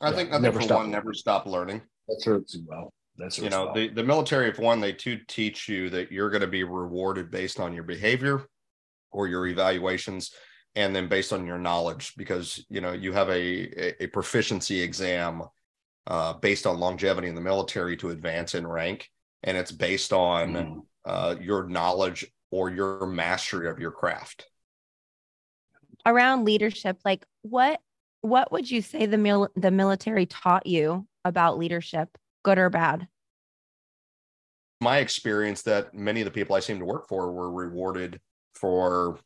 I 0.01 0.11
yeah, 0.11 0.15
think 0.17 0.29
I 0.29 0.33
think 0.33 0.43
never 0.43 0.59
for 0.59 0.65
stop. 0.65 0.77
one, 0.77 0.91
never 0.91 1.11
stop 1.11 1.47
learning. 1.47 1.81
That 2.09 2.21
serves 2.21 2.53
you 2.53 2.63
well. 2.67 2.93
That 3.17 3.35
you 3.39 3.49
know, 3.49 3.65
well. 3.65 3.73
the, 3.73 3.87
the 3.87 4.03
military, 4.03 4.49
if 4.49 4.59
one, 4.59 4.79
they 4.79 4.91
do 4.91 5.17
teach 5.27 5.67
you 5.67 5.89
that 5.89 6.11
you're 6.11 6.29
going 6.29 6.41
to 6.41 6.47
be 6.47 6.63
rewarded 6.63 7.31
based 7.31 7.59
on 7.59 7.73
your 7.73 7.85
behavior 7.85 8.45
or 9.11 9.27
your 9.27 9.47
evaluations, 9.47 10.31
and 10.75 10.95
then 10.95 11.07
based 11.07 11.33
on 11.33 11.45
your 11.45 11.57
knowledge, 11.57 12.13
because 12.17 12.63
you 12.69 12.81
know 12.81 12.93
you 12.93 13.11
have 13.13 13.29
a 13.29 14.03
a, 14.03 14.07
proficiency 14.07 14.81
exam 14.81 15.43
uh, 16.07 16.33
based 16.33 16.65
on 16.65 16.79
longevity 16.79 17.27
in 17.27 17.35
the 17.35 17.41
military 17.41 17.97
to 17.97 18.09
advance 18.09 18.55
in 18.55 18.65
rank, 18.65 19.09
and 19.43 19.57
it's 19.57 19.71
based 19.71 20.13
on 20.13 20.53
mm. 20.53 20.81
uh, 21.05 21.35
your 21.39 21.67
knowledge 21.67 22.25
or 22.51 22.69
your 22.69 23.05
mastery 23.05 23.69
of 23.69 23.79
your 23.79 23.91
craft. 23.91 24.47
Around 26.05 26.45
leadership, 26.45 26.97
like 27.05 27.25
what 27.41 27.79
what 28.21 28.51
would 28.51 28.69
you 28.69 28.81
say 28.81 29.05
the 29.05 29.17
mil- 29.17 29.51
the 29.55 29.71
military 29.71 30.25
taught 30.25 30.65
you 30.65 31.07
about 31.25 31.57
leadership, 31.57 32.09
good 32.43 32.57
or 32.57 32.69
bad? 32.69 33.07
My 34.79 34.97
experience 34.97 35.61
that 35.63 35.93
many 35.93 36.21
of 36.21 36.25
the 36.25 36.31
people 36.31 36.55
I 36.55 36.59
seem 36.59 36.79
to 36.79 36.85
work 36.85 37.07
for 37.07 37.31
were 37.31 37.51
rewarded 37.51 38.19
for 38.55 39.19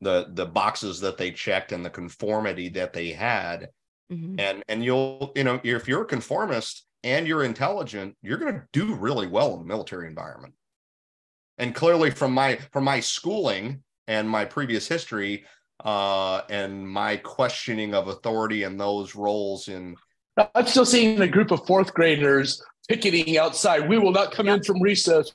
the 0.00 0.28
the 0.32 0.46
boxes 0.46 1.00
that 1.00 1.18
they 1.18 1.30
checked 1.30 1.72
and 1.72 1.84
the 1.84 1.90
conformity 1.90 2.68
that 2.70 2.92
they 2.92 3.10
had. 3.10 3.68
Mm-hmm. 4.12 4.40
And 4.40 4.64
and 4.68 4.84
you'll, 4.84 5.32
you 5.34 5.44
know, 5.44 5.60
if 5.62 5.88
you're 5.88 6.02
a 6.02 6.06
conformist 6.06 6.84
and 7.04 7.26
you're 7.26 7.44
intelligent, 7.44 8.16
you're 8.22 8.38
going 8.38 8.54
to 8.54 8.64
do 8.72 8.94
really 8.94 9.26
well 9.26 9.52
in 9.54 9.60
the 9.60 9.64
military 9.66 10.06
environment. 10.06 10.54
And 11.58 11.74
clearly 11.74 12.10
from 12.10 12.32
my 12.32 12.56
from 12.72 12.84
my 12.84 13.00
schooling 13.00 13.82
and 14.06 14.28
my 14.28 14.44
previous 14.44 14.88
history, 14.88 15.44
uh, 15.84 16.42
and 16.48 16.88
my 16.88 17.16
questioning 17.16 17.94
of 17.94 18.08
authority 18.08 18.62
in 18.62 18.78
those 18.78 19.14
roles 19.14 19.68
in 19.68 19.96
I'm 20.54 20.66
still 20.66 20.86
seeing 20.86 21.20
a 21.20 21.28
group 21.28 21.50
of 21.50 21.66
fourth 21.66 21.92
graders 21.94 22.62
picketing 22.88 23.38
outside. 23.38 23.88
We 23.88 23.98
will 23.98 24.12
not 24.12 24.32
come 24.32 24.48
in 24.48 24.62
from 24.62 24.80
recess. 24.80 25.32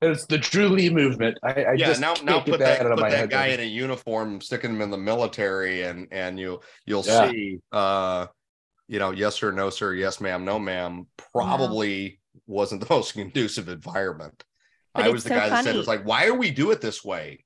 It's 0.00 0.26
the 0.26 0.38
Dru 0.38 0.68
Lee 0.68 0.90
movement. 0.90 1.38
I, 1.42 1.64
I 1.64 1.72
yeah, 1.72 1.92
now 1.98 2.14
now 2.22 2.40
put 2.40 2.60
that, 2.60 2.82
that, 2.82 2.96
put 2.96 3.10
that 3.10 3.30
guy 3.30 3.46
in 3.48 3.60
a 3.60 3.64
uniform, 3.64 4.40
stick 4.40 4.62
him 4.62 4.80
in 4.80 4.90
the 4.90 4.98
military, 4.98 5.82
and 5.82 6.06
and 6.12 6.38
you 6.38 6.60
you'll 6.86 7.04
yeah. 7.04 7.30
see 7.30 7.58
uh 7.72 8.26
you 8.86 8.98
know, 8.98 9.10
yes 9.10 9.34
sir, 9.34 9.50
no 9.50 9.70
sir, 9.70 9.94
yes 9.94 10.20
ma'am, 10.20 10.44
no 10.44 10.58
ma'am, 10.58 11.06
probably 11.32 12.02
yeah. 12.02 12.40
wasn't 12.46 12.80
the 12.80 12.86
most 12.94 13.12
conducive 13.14 13.68
environment. 13.68 14.44
But 14.94 15.04
I 15.04 15.08
was 15.10 15.24
the 15.24 15.30
so 15.30 15.34
guy 15.34 15.48
funny. 15.48 15.50
that 15.50 15.64
said, 15.64 15.76
"It's 15.76 15.88
like, 15.88 16.04
why 16.04 16.26
are 16.26 16.34
we 16.34 16.50
do 16.50 16.70
it 16.70 16.80
this 16.80 17.04
way?" 17.04 17.44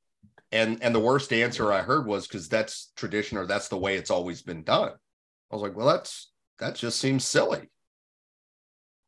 And 0.53 0.83
and 0.83 0.95
the 0.95 1.01
worst 1.01 1.33
answer 1.33 1.73
I 1.73 1.81
heard 1.81 2.07
was 2.07 2.27
because 2.27 2.49
that's 2.49 2.93
tradition 2.97 3.39
or 3.39 3.47
that's 3.47 3.69
the 3.69 3.79
way 3.79 3.97
it's 3.97 4.11
always 4.11 4.43
been 4.43 4.63
done. 4.63 4.93
I 5.51 5.55
was 5.55 5.63
like, 5.63 5.75
well, 5.75 5.87
that's 5.87 6.31
that 6.59 6.75
just 6.75 7.01
seems 7.01 7.27
silly. 7.27 7.71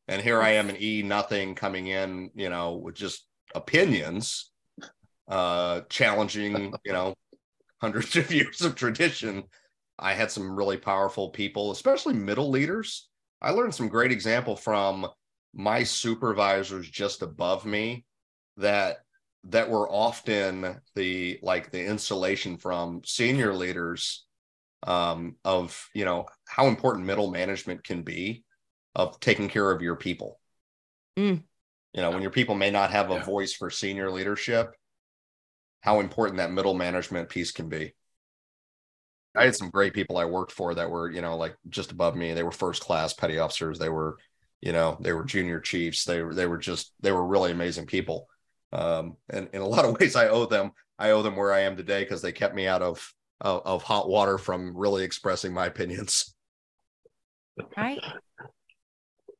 And 0.08 0.20
here 0.20 0.42
I 0.42 0.52
am 0.52 0.68
an 0.68 0.76
E 0.80 1.02
nothing 1.02 1.54
coming 1.54 1.86
in, 1.86 2.30
you 2.34 2.50
know, 2.50 2.74
with 2.76 2.94
just 2.94 3.26
opinions, 3.54 4.50
uh, 5.28 5.82
challenging, 5.88 6.74
you 6.84 6.92
know, 6.92 7.14
hundreds 7.80 8.16
of 8.16 8.32
years 8.32 8.62
of 8.62 8.74
tradition. 8.74 9.44
I 9.98 10.14
had 10.14 10.30
some 10.30 10.56
really 10.56 10.76
powerful 10.76 11.30
people, 11.30 11.70
especially 11.70 12.14
middle 12.14 12.50
leaders. 12.50 13.08
I 13.40 13.50
learned 13.50 13.74
some 13.74 13.88
great 13.88 14.10
example 14.10 14.56
from 14.56 15.06
my 15.54 15.84
supervisors 15.84 16.88
just 16.88 17.22
above 17.22 17.64
me 17.64 18.04
that 18.56 18.98
that 19.44 19.68
were 19.68 19.88
often 19.90 20.80
the 20.94 21.38
like 21.42 21.70
the 21.70 21.84
insulation 21.84 22.56
from 22.56 23.02
senior 23.04 23.54
leaders 23.54 24.24
um, 24.86 25.36
of 25.44 25.88
you 25.94 26.04
know 26.04 26.26
how 26.48 26.66
important 26.66 27.06
middle 27.06 27.30
management 27.30 27.84
can 27.84 28.02
be 28.02 28.44
of 28.94 29.18
taking 29.20 29.48
care 29.48 29.70
of 29.70 29.82
your 29.82 29.96
people. 29.96 30.40
Mm. 31.18 31.42
You 31.94 32.02
know, 32.02 32.10
when 32.10 32.22
your 32.22 32.30
people 32.30 32.56
may 32.56 32.70
not 32.70 32.90
have 32.90 33.10
a 33.10 33.14
yeah. 33.14 33.24
voice 33.24 33.54
for 33.54 33.70
senior 33.70 34.10
leadership, 34.10 34.74
how 35.80 36.00
important 36.00 36.38
that 36.38 36.50
middle 36.50 36.74
management 36.74 37.28
piece 37.28 37.52
can 37.52 37.68
be. 37.68 37.94
I 39.36 39.44
had 39.44 39.54
some 39.54 39.70
great 39.70 39.94
people 39.94 40.16
I 40.18 40.24
worked 40.24 40.52
for 40.52 40.74
that 40.74 40.90
were, 40.90 41.10
you 41.10 41.22
know, 41.22 41.36
like 41.36 41.56
just 41.68 41.92
above 41.92 42.16
me. 42.16 42.34
They 42.34 42.42
were 42.42 42.52
first 42.52 42.82
class 42.82 43.12
petty 43.12 43.38
officers. 43.38 43.78
They 43.78 43.88
were, 43.88 44.16
you 44.60 44.72
know, 44.72 44.96
they 45.00 45.12
were 45.12 45.24
junior 45.24 45.60
chiefs. 45.60 46.04
They 46.04 46.22
were, 46.22 46.34
they 46.34 46.46
were 46.46 46.58
just, 46.58 46.92
they 47.00 47.12
were 47.12 47.26
really 47.26 47.52
amazing 47.52 47.86
people. 47.86 48.28
Um, 48.72 49.16
and 49.30 49.48
in 49.52 49.62
a 49.62 49.66
lot 49.66 49.84
of 49.84 49.96
ways, 50.00 50.16
I 50.16 50.28
owe 50.28 50.46
them. 50.46 50.72
I 50.98 51.10
owe 51.10 51.22
them 51.22 51.36
where 51.36 51.52
I 51.52 51.60
am 51.60 51.76
today 51.76 52.02
because 52.02 52.22
they 52.22 52.32
kept 52.32 52.54
me 52.54 52.66
out 52.66 52.82
of, 52.82 53.12
of 53.40 53.62
of 53.64 53.82
hot 53.82 54.08
water 54.08 54.38
from 54.38 54.76
really 54.76 55.04
expressing 55.04 55.52
my 55.52 55.66
opinions. 55.66 56.34
Right. 57.76 58.00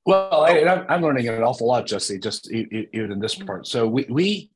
Well, 0.06 0.44
I, 0.44 0.84
am 0.94 1.02
learning 1.02 1.28
an 1.28 1.42
awful 1.42 1.66
lot, 1.66 1.87
Jesse. 1.87 2.18
Just 2.18 2.50
even 2.50 3.12
in 3.12 3.20
this 3.20 3.34
part. 3.34 3.66
So 3.66 3.88
we 3.88 4.06
we 4.08 4.50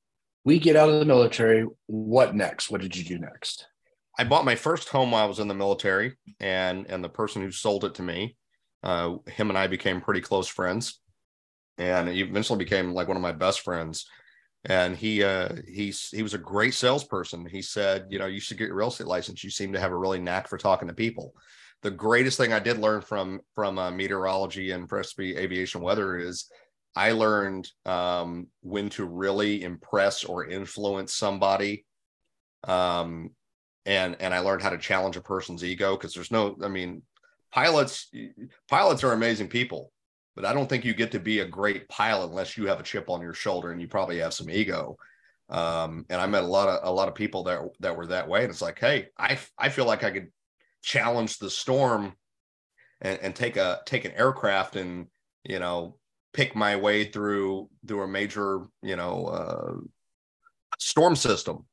we 0.45 0.59
get 0.59 0.76
out 0.76 0.88
of 0.88 0.99
the 0.99 1.07
military. 1.07 1.67
What 1.87 2.35
next? 2.35 2.71
What 2.71 2.81
did 2.81 2.97
you 2.97 3.05
do 3.05 3.19
next? 3.19 3.67
I 4.19 4.25
bought 4.25 4.45
my 4.45 4.57
first 4.57 4.88
home 4.88 5.12
while 5.12 5.25
I 5.25 5.28
was 5.28 5.38
in 5.38 5.49
the 5.49 5.55
military, 5.55 6.17
and 6.40 6.87
and 6.90 7.02
the 7.02 7.09
person 7.09 7.43
who 7.43 7.50
sold 7.50 7.85
it 7.85 7.95
to 7.95 8.02
me, 8.02 8.37
uh, 8.83 9.17
him 9.26 9.49
and 9.49 9.59
I 9.59 9.69
became 9.69 10.00
pretty 10.00 10.21
close 10.21 10.49
friends, 10.49 11.00
and 11.78 12.09
he 12.09 12.23
eventually 12.23 12.59
became 12.59 12.93
like 12.93 13.09
one 13.09 13.17
of 13.17 13.23
my 13.23 13.33
best 13.33 13.61
friends 13.61 14.07
and 14.64 14.97
he 14.97 15.23
uh 15.23 15.49
he's 15.67 16.09
he 16.11 16.23
was 16.23 16.35
a 16.35 16.38
great 16.38 16.75
salesperson 16.75 17.47
he 17.47 17.62
said 17.62 18.07
you 18.11 18.19
know 18.19 18.26
you 18.26 18.40
should 18.40 18.59
get 18.59 18.67
your 18.67 18.76
real 18.76 18.88
estate 18.88 19.07
license 19.07 19.45
you 19.45 19.50
seem 19.50 19.73
to 19.73 19.81
have 19.81 19.93
a 19.93 19.97
really 19.97 20.19
knack 20.19 20.49
for 20.49 20.59
talking 20.59 20.88
to 20.88 20.95
people 20.95 21.33
the 21.82 21.90
greatest 21.90 22.37
thing 22.37 22.52
i 22.52 22.58
did 22.58 22.78
learn 22.78 23.00
from 23.00 23.40
from 23.54 23.78
uh, 23.78 23.90
meteorology 23.90 24.70
and 24.70 24.88
presby 24.88 25.37
aviation 25.37 25.80
weather 25.80 26.16
is 26.16 26.50
i 26.97 27.12
learned 27.12 27.70
um 27.87 28.47
when 28.62 28.88
to 28.88 29.04
really 29.04 29.62
impress 29.62 30.25
or 30.25 30.47
influence 30.47 31.14
somebody 31.14 31.85
um 32.64 33.30
and 33.87 34.16
and 34.20 34.35
i 34.35 34.38
learned 34.38 34.62
how 34.62 34.70
to 34.70 34.78
challenge 34.78 35.16
a 35.16 35.20
person's 35.20 35.64
ego 35.64 35.97
because 35.97 36.14
there's 36.14 36.32
no 36.32 36.56
i 36.62 36.68
mean 36.68 37.02
pilots 37.52 38.11
pilots 38.68 39.04
are 39.04 39.12
amazing 39.12 39.49
people 39.49 39.92
but 40.38 40.44
I 40.44 40.52
don't 40.52 40.68
think 40.68 40.85
you 40.85 40.94
get 40.94 41.11
to 41.11 41.18
be 41.18 41.40
a 41.40 41.44
great 41.44 41.88
pilot 41.88 42.28
unless 42.28 42.56
you 42.56 42.68
have 42.68 42.78
a 42.78 42.85
chip 42.85 43.11
on 43.11 43.20
your 43.20 43.35
shoulder 43.35 43.73
and 43.73 43.80
you 43.80 43.88
probably 43.88 44.18
have 44.18 44.32
some 44.32 44.49
ego. 44.49 44.97
Um, 45.49 46.06
and 46.11 46.20
I 46.20 46.26
met 46.26 46.44
a 46.44 46.47
lot 46.47 46.68
of 46.68 46.78
a 46.88 46.94
lot 46.94 47.08
of 47.08 47.16
people 47.16 47.42
that 47.42 47.58
that 47.80 47.97
were 47.97 48.06
that 48.06 48.28
way, 48.28 48.42
and 48.42 48.50
it's 48.50 48.62
like, 48.62 48.78
hey, 48.78 49.08
I 49.18 49.37
I 49.58 49.68
feel 49.68 49.85
like 49.85 50.04
I 50.04 50.12
could 50.12 50.28
challenge 50.82 51.38
the 51.38 51.50
storm 51.50 52.14
and, 53.00 53.18
and 53.20 53.35
take 53.35 53.56
a 53.56 53.80
take 53.87 54.04
an 54.04 54.12
aircraft 54.12 54.76
and 54.76 55.06
you 55.44 55.58
know 55.58 55.97
pick 56.32 56.54
my 56.54 56.76
way 56.76 57.04
through 57.04 57.68
through 57.87 58.02
a 58.02 58.08
major 58.08 58.62
you 58.82 58.97
know 58.97 59.26
uh, 59.26 59.75
storm 60.78 61.16
system. 61.16 61.66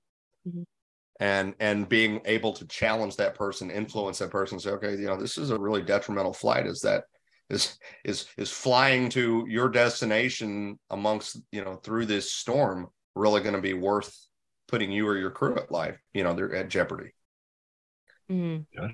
Mm-hmm. 0.47 0.63
And 1.21 1.55
and 1.61 1.87
being 1.87 2.21
able 2.25 2.51
to 2.53 2.67
challenge 2.67 3.15
that 3.17 3.35
person 3.35 3.71
influence 3.71 4.19
that 4.19 4.31
person 4.31 4.59
say 4.59 4.71
okay 4.71 4.91
you 4.91 5.07
know 5.07 5.15
this 5.15 5.37
is 5.37 5.49
a 5.49 5.59
really 5.59 5.81
detrimental 5.81 6.33
flight. 6.33 6.67
Is 6.67 6.81
that 6.81 7.05
is 7.49 7.77
is 8.03 8.25
is 8.37 8.51
flying 8.51 9.09
to 9.09 9.45
your 9.47 9.69
destination 9.69 10.77
amongst 10.89 11.39
you 11.51 11.63
know 11.63 11.75
through 11.75 12.05
this 12.05 12.33
storm 12.33 12.87
really 13.15 13.41
going 13.41 13.55
to 13.55 13.61
be 13.61 13.73
worth 13.73 14.13
putting 14.67 14.91
you 14.91 15.07
or 15.07 15.17
your 15.17 15.31
crew 15.31 15.55
at 15.55 15.71
life 15.71 15.97
you 16.13 16.23
know 16.23 16.33
they're 16.33 16.55
at 16.55 16.69
jeopardy 16.69 17.11
mm-hmm. 18.29 18.87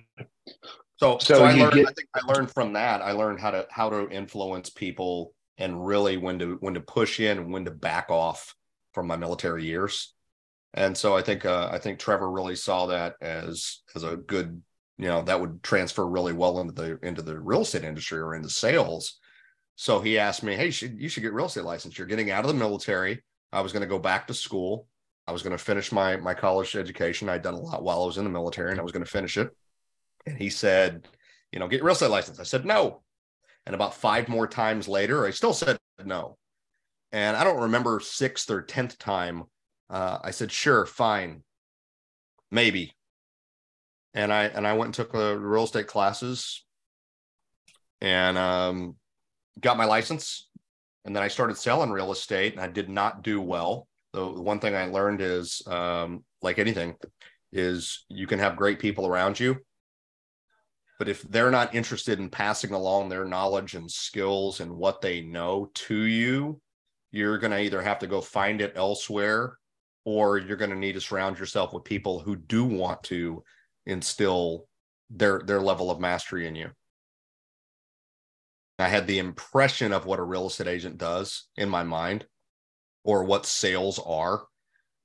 so 0.97 1.17
so, 1.19 1.35
so 1.35 1.43
I 1.43 1.53
learned 1.53 1.73
get... 1.73 1.87
I 1.87 1.91
think 1.93 2.09
I 2.13 2.33
learned 2.33 2.51
from 2.51 2.73
that 2.73 3.01
I 3.01 3.11
learned 3.11 3.39
how 3.39 3.51
to 3.51 3.67
how 3.69 3.89
to 3.89 4.09
influence 4.09 4.69
people 4.69 5.33
and 5.57 5.85
really 5.85 6.17
when 6.17 6.39
to 6.39 6.57
when 6.59 6.73
to 6.73 6.81
push 6.81 7.19
in 7.19 7.37
and 7.37 7.53
when 7.53 7.65
to 7.65 7.71
back 7.71 8.09
off 8.09 8.55
from 8.93 9.07
my 9.07 9.15
military 9.15 9.63
years. 9.63 10.13
And 10.73 10.97
so 10.97 11.15
I 11.15 11.21
think 11.21 11.45
uh, 11.45 11.69
I 11.71 11.77
think 11.77 11.99
Trevor 11.99 12.29
really 12.29 12.55
saw 12.55 12.87
that 12.87 13.15
as 13.21 13.81
as 13.95 14.03
a 14.03 14.17
good 14.17 14.61
you 14.97 15.07
know 15.07 15.21
that 15.23 15.39
would 15.39 15.63
transfer 15.63 16.07
really 16.07 16.33
well 16.33 16.59
into 16.59 16.73
the 16.73 16.99
into 17.03 17.21
the 17.21 17.39
real 17.39 17.61
estate 17.61 17.83
industry 17.83 18.19
or 18.19 18.35
into 18.35 18.49
sales. 18.49 19.19
So 19.75 19.99
he 19.99 20.17
asked 20.17 20.43
me 20.43 20.55
hey 20.55 20.65
you 20.65 20.71
should, 20.71 20.99
you 20.99 21.09
should 21.09 21.23
get 21.23 21.33
real 21.33 21.47
estate 21.47 21.63
license 21.63 21.97
you're 21.97 22.07
getting 22.07 22.31
out 22.31 22.43
of 22.45 22.47
the 22.47 22.57
military. 22.57 23.23
I 23.51 23.61
was 23.61 23.73
going 23.73 23.81
to 23.81 23.87
go 23.87 23.99
back 23.99 24.27
to 24.27 24.33
school 24.33 24.87
i 25.27 25.31
was 25.31 25.43
going 25.43 25.57
to 25.57 25.63
finish 25.63 25.91
my 25.91 26.17
my 26.17 26.33
college 26.33 26.75
education 26.75 27.29
i'd 27.29 27.41
done 27.41 27.53
a 27.53 27.59
lot 27.59 27.83
while 27.83 28.03
i 28.03 28.05
was 28.05 28.17
in 28.17 28.23
the 28.23 28.29
military 28.29 28.71
and 28.71 28.79
i 28.79 28.83
was 28.83 28.91
going 28.91 29.05
to 29.05 29.11
finish 29.11 29.37
it 29.37 29.49
and 30.25 30.37
he 30.37 30.49
said 30.49 31.07
you 31.51 31.59
know 31.59 31.67
get 31.67 31.83
real 31.83 31.93
estate 31.93 32.09
license 32.09 32.39
i 32.39 32.43
said 32.43 32.65
no 32.65 33.01
and 33.65 33.75
about 33.75 33.93
five 33.95 34.27
more 34.27 34.47
times 34.47 34.87
later 34.87 35.25
i 35.25 35.31
still 35.31 35.53
said 35.53 35.77
no 36.05 36.37
And 37.11 37.37
I 37.37 37.43
don't 37.43 37.61
remember 37.61 37.99
sixth 37.99 38.49
or 38.49 38.61
tenth 38.61 38.97
time. 38.97 39.43
Uh, 39.89 40.19
I 40.23 40.31
said, 40.31 40.51
sure, 40.51 40.85
fine, 40.85 41.43
maybe. 42.51 42.93
And 44.13 44.31
I 44.33 44.45
and 44.45 44.65
I 44.67 44.73
went 44.73 44.87
and 44.87 44.93
took 44.95 45.11
the 45.11 45.37
real 45.37 45.63
estate 45.65 45.87
classes 45.87 46.65
and 48.01 48.37
um, 48.37 48.95
got 49.59 49.77
my 49.77 49.85
license. 49.85 50.49
And 51.05 51.15
then 51.15 51.23
I 51.23 51.29
started 51.29 51.57
selling 51.57 51.91
real 51.91 52.11
estate 52.11 52.53
and 52.53 52.61
I 52.61 52.67
did 52.67 52.89
not 52.89 53.23
do 53.23 53.41
well. 53.41 53.87
The 54.13 54.25
one 54.25 54.59
thing 54.59 54.75
I 54.75 54.85
learned 54.85 55.21
is 55.21 55.61
um, 55.67 56.23
like 56.41 56.59
anything, 56.59 56.95
is 57.51 58.05
you 58.09 58.27
can 58.27 58.39
have 58.39 58.55
great 58.55 58.79
people 58.79 59.07
around 59.07 59.39
you. 59.39 59.57
But 60.99 61.09
if 61.09 61.23
they're 61.23 61.51
not 61.51 61.73
interested 61.73 62.19
in 62.19 62.29
passing 62.29 62.73
along 62.73 63.09
their 63.09 63.25
knowledge 63.25 63.73
and 63.73 63.89
skills 63.89 64.59
and 64.59 64.71
what 64.71 65.01
they 65.01 65.21
know 65.21 65.71
to 65.73 65.95
you, 65.95 66.61
you're 67.11 67.39
going 67.39 67.51
to 67.51 67.59
either 67.59 67.81
have 67.81 67.99
to 67.99 68.07
go 68.07 68.21
find 68.21 68.61
it 68.61 68.73
elsewhere 68.75 69.57
or 70.05 70.37
you're 70.37 70.57
going 70.57 70.71
to 70.71 70.77
need 70.77 70.93
to 70.93 71.01
surround 71.01 71.39
yourself 71.39 71.73
with 71.73 71.83
people 71.83 72.19
who 72.19 72.35
do 72.35 72.63
want 72.63 73.01
to 73.03 73.43
instill 73.85 74.67
their 75.09 75.41
their 75.45 75.59
level 75.59 75.91
of 75.91 75.99
mastery 75.99 76.47
in 76.47 76.55
you. 76.55 76.69
I 78.79 78.87
had 78.87 79.07
the 79.07 79.19
impression 79.19 79.93
of 79.93 80.05
what 80.05 80.19
a 80.19 80.23
real 80.23 80.47
estate 80.47 80.67
agent 80.67 80.97
does 80.97 81.47
in 81.57 81.69
my 81.69 81.83
mind 81.83 82.25
or 83.03 83.23
what 83.23 83.45
sales 83.45 83.99
are. 84.05 84.43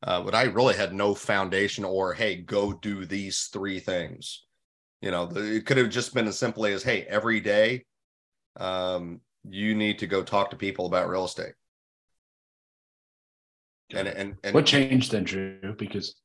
Uh, 0.03 0.23
but 0.23 0.35
I 0.35 0.45
really 0.45 0.75
had 0.75 0.93
no 0.93 1.15
foundation 1.15 1.85
or, 1.85 2.13
hey, 2.13 2.37
go 2.37 2.73
do 2.73 3.07
these 3.07 3.49
three 3.53 3.81
things. 3.81 4.45
You 5.01 5.11
know, 5.11 5.31
it 5.35 5.67
could 5.67 5.79
have 5.79 5.91
just 5.91 6.15
been 6.15 6.27
as 6.27 6.39
simply 6.39 6.73
as, 6.73 6.83
hey, 6.83 7.03
every 7.09 7.41
day 7.41 7.85
um, 8.59 9.21
you 9.49 9.75
need 9.75 9.99
to 10.01 10.07
go 10.07 10.23
talk 10.23 10.51
to 10.51 10.57
people 10.57 10.87
about 10.87 11.09
real 11.09 11.25
estate. 11.25 11.55
And, 13.95 14.09
and, 14.09 14.37
and 14.43 14.55
what 14.55 14.67
changed 14.67 15.13
then, 15.13 15.25
Dru? 15.25 15.75
Because 15.79 16.17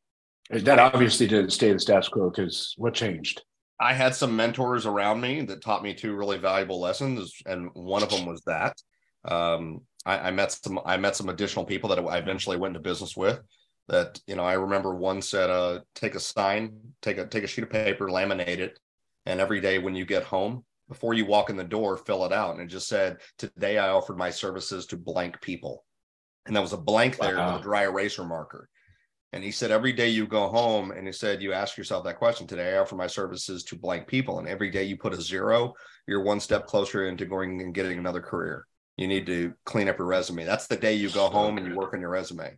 that 0.49 0.79
obviously 0.79 1.27
didn't 1.27 1.51
stay 1.51 1.71
the 1.71 1.79
status 1.79 2.09
quo. 2.09 2.29
Because 2.29 2.73
what 2.77 2.93
changed? 2.93 3.43
I 3.79 3.93
had 3.93 4.15
some 4.15 4.35
mentors 4.35 4.85
around 4.85 5.21
me 5.21 5.41
that 5.41 5.61
taught 5.61 5.83
me 5.83 5.93
two 5.93 6.15
really 6.15 6.37
valuable 6.37 6.79
lessons, 6.79 7.33
and 7.45 7.69
one 7.73 8.03
of 8.03 8.09
them 8.09 8.25
was 8.25 8.41
that. 8.45 8.77
Um, 9.25 9.81
I, 10.05 10.17
I, 10.17 10.31
met 10.31 10.51
some 10.51 10.79
I 10.85 10.97
met 10.97 11.15
some 11.15 11.29
additional 11.29 11.65
people 11.65 11.89
that 11.89 11.99
I 11.99 12.17
eventually 12.17 12.57
went 12.57 12.75
into 12.75 12.89
business 12.89 13.15
with. 13.15 13.39
That 13.87 14.19
you 14.27 14.35
know, 14.35 14.43
I 14.43 14.53
remember 14.53 14.95
one 14.95 15.21
said, 15.21 15.49
uh, 15.49 15.81
"Take 15.95 16.15
a 16.15 16.19
sign, 16.19 16.73
take 17.01 17.17
a 17.17 17.27
take 17.27 17.43
a 17.43 17.47
sheet 17.47 17.63
of 17.63 17.69
paper, 17.69 18.07
laminate 18.07 18.59
it, 18.59 18.79
and 19.25 19.39
every 19.39 19.59
day 19.59 19.79
when 19.79 19.95
you 19.95 20.05
get 20.05 20.23
home, 20.23 20.63
before 20.87 21.13
you 21.13 21.25
walk 21.25 21.49
in 21.49 21.57
the 21.57 21.63
door, 21.63 21.97
fill 21.97 22.25
it 22.25 22.31
out." 22.31 22.53
And 22.53 22.61
it 22.61 22.67
just 22.67 22.87
said, 22.87 23.17
"Today 23.37 23.77
I 23.77 23.89
offered 23.89 24.17
my 24.17 24.29
services 24.29 24.85
to 24.87 24.97
blank 24.97 25.41
people." 25.41 25.83
and 26.45 26.55
that 26.55 26.61
was 26.61 26.73
a 26.73 26.77
blank 26.77 27.17
there 27.17 27.37
wow. 27.37 27.53
with 27.53 27.61
a 27.61 27.63
dry 27.63 27.83
eraser 27.83 28.25
marker. 28.25 28.69
And 29.33 29.43
he 29.43 29.51
said, 29.51 29.71
every 29.71 29.93
day 29.93 30.09
you 30.09 30.27
go 30.27 30.49
home, 30.49 30.91
and 30.91 31.07
he 31.07 31.13
said, 31.13 31.41
you 31.41 31.53
ask 31.53 31.77
yourself 31.77 32.03
that 32.03 32.17
question 32.17 32.47
today, 32.47 32.73
I 32.73 32.79
offer 32.79 32.95
my 32.95 33.07
services 33.07 33.63
to 33.65 33.77
blank 33.77 34.07
people. 34.07 34.39
And 34.39 34.47
every 34.47 34.69
day 34.69 34.83
you 34.83 34.97
put 34.97 35.13
a 35.13 35.21
zero, 35.21 35.73
you're 36.05 36.23
one 36.23 36.41
step 36.41 36.65
closer 36.65 37.07
into 37.07 37.25
going 37.25 37.61
and 37.61 37.73
getting 37.73 37.97
another 37.97 38.19
career. 38.19 38.67
You 39.01 39.07
need 39.07 39.25
to 39.25 39.53
clean 39.65 39.89
up 39.89 39.97
your 39.97 40.07
resume. 40.07 40.45
That's 40.45 40.67
the 40.67 40.77
day 40.77 40.93
you 40.93 41.09
go 41.09 41.29
home 41.29 41.57
and 41.57 41.67
you 41.67 41.75
work 41.75 41.93
on 41.93 42.01
your 42.01 42.09
resume. 42.09 42.57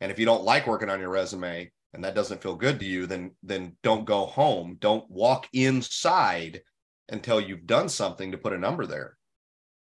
And 0.00 0.10
if 0.10 0.18
you 0.18 0.24
don't 0.24 0.44
like 0.44 0.66
working 0.66 0.90
on 0.90 1.00
your 1.00 1.10
resume 1.10 1.70
and 1.92 2.04
that 2.04 2.14
doesn't 2.14 2.42
feel 2.42 2.56
good 2.56 2.80
to 2.80 2.86
you, 2.86 3.06
then 3.06 3.32
then 3.42 3.76
don't 3.82 4.04
go 4.04 4.26
home. 4.26 4.76
Don't 4.80 5.08
walk 5.10 5.48
inside 5.52 6.62
until 7.08 7.40
you've 7.40 7.66
done 7.66 7.88
something 7.88 8.32
to 8.32 8.38
put 8.38 8.52
a 8.52 8.58
number 8.58 8.86
there. 8.86 9.16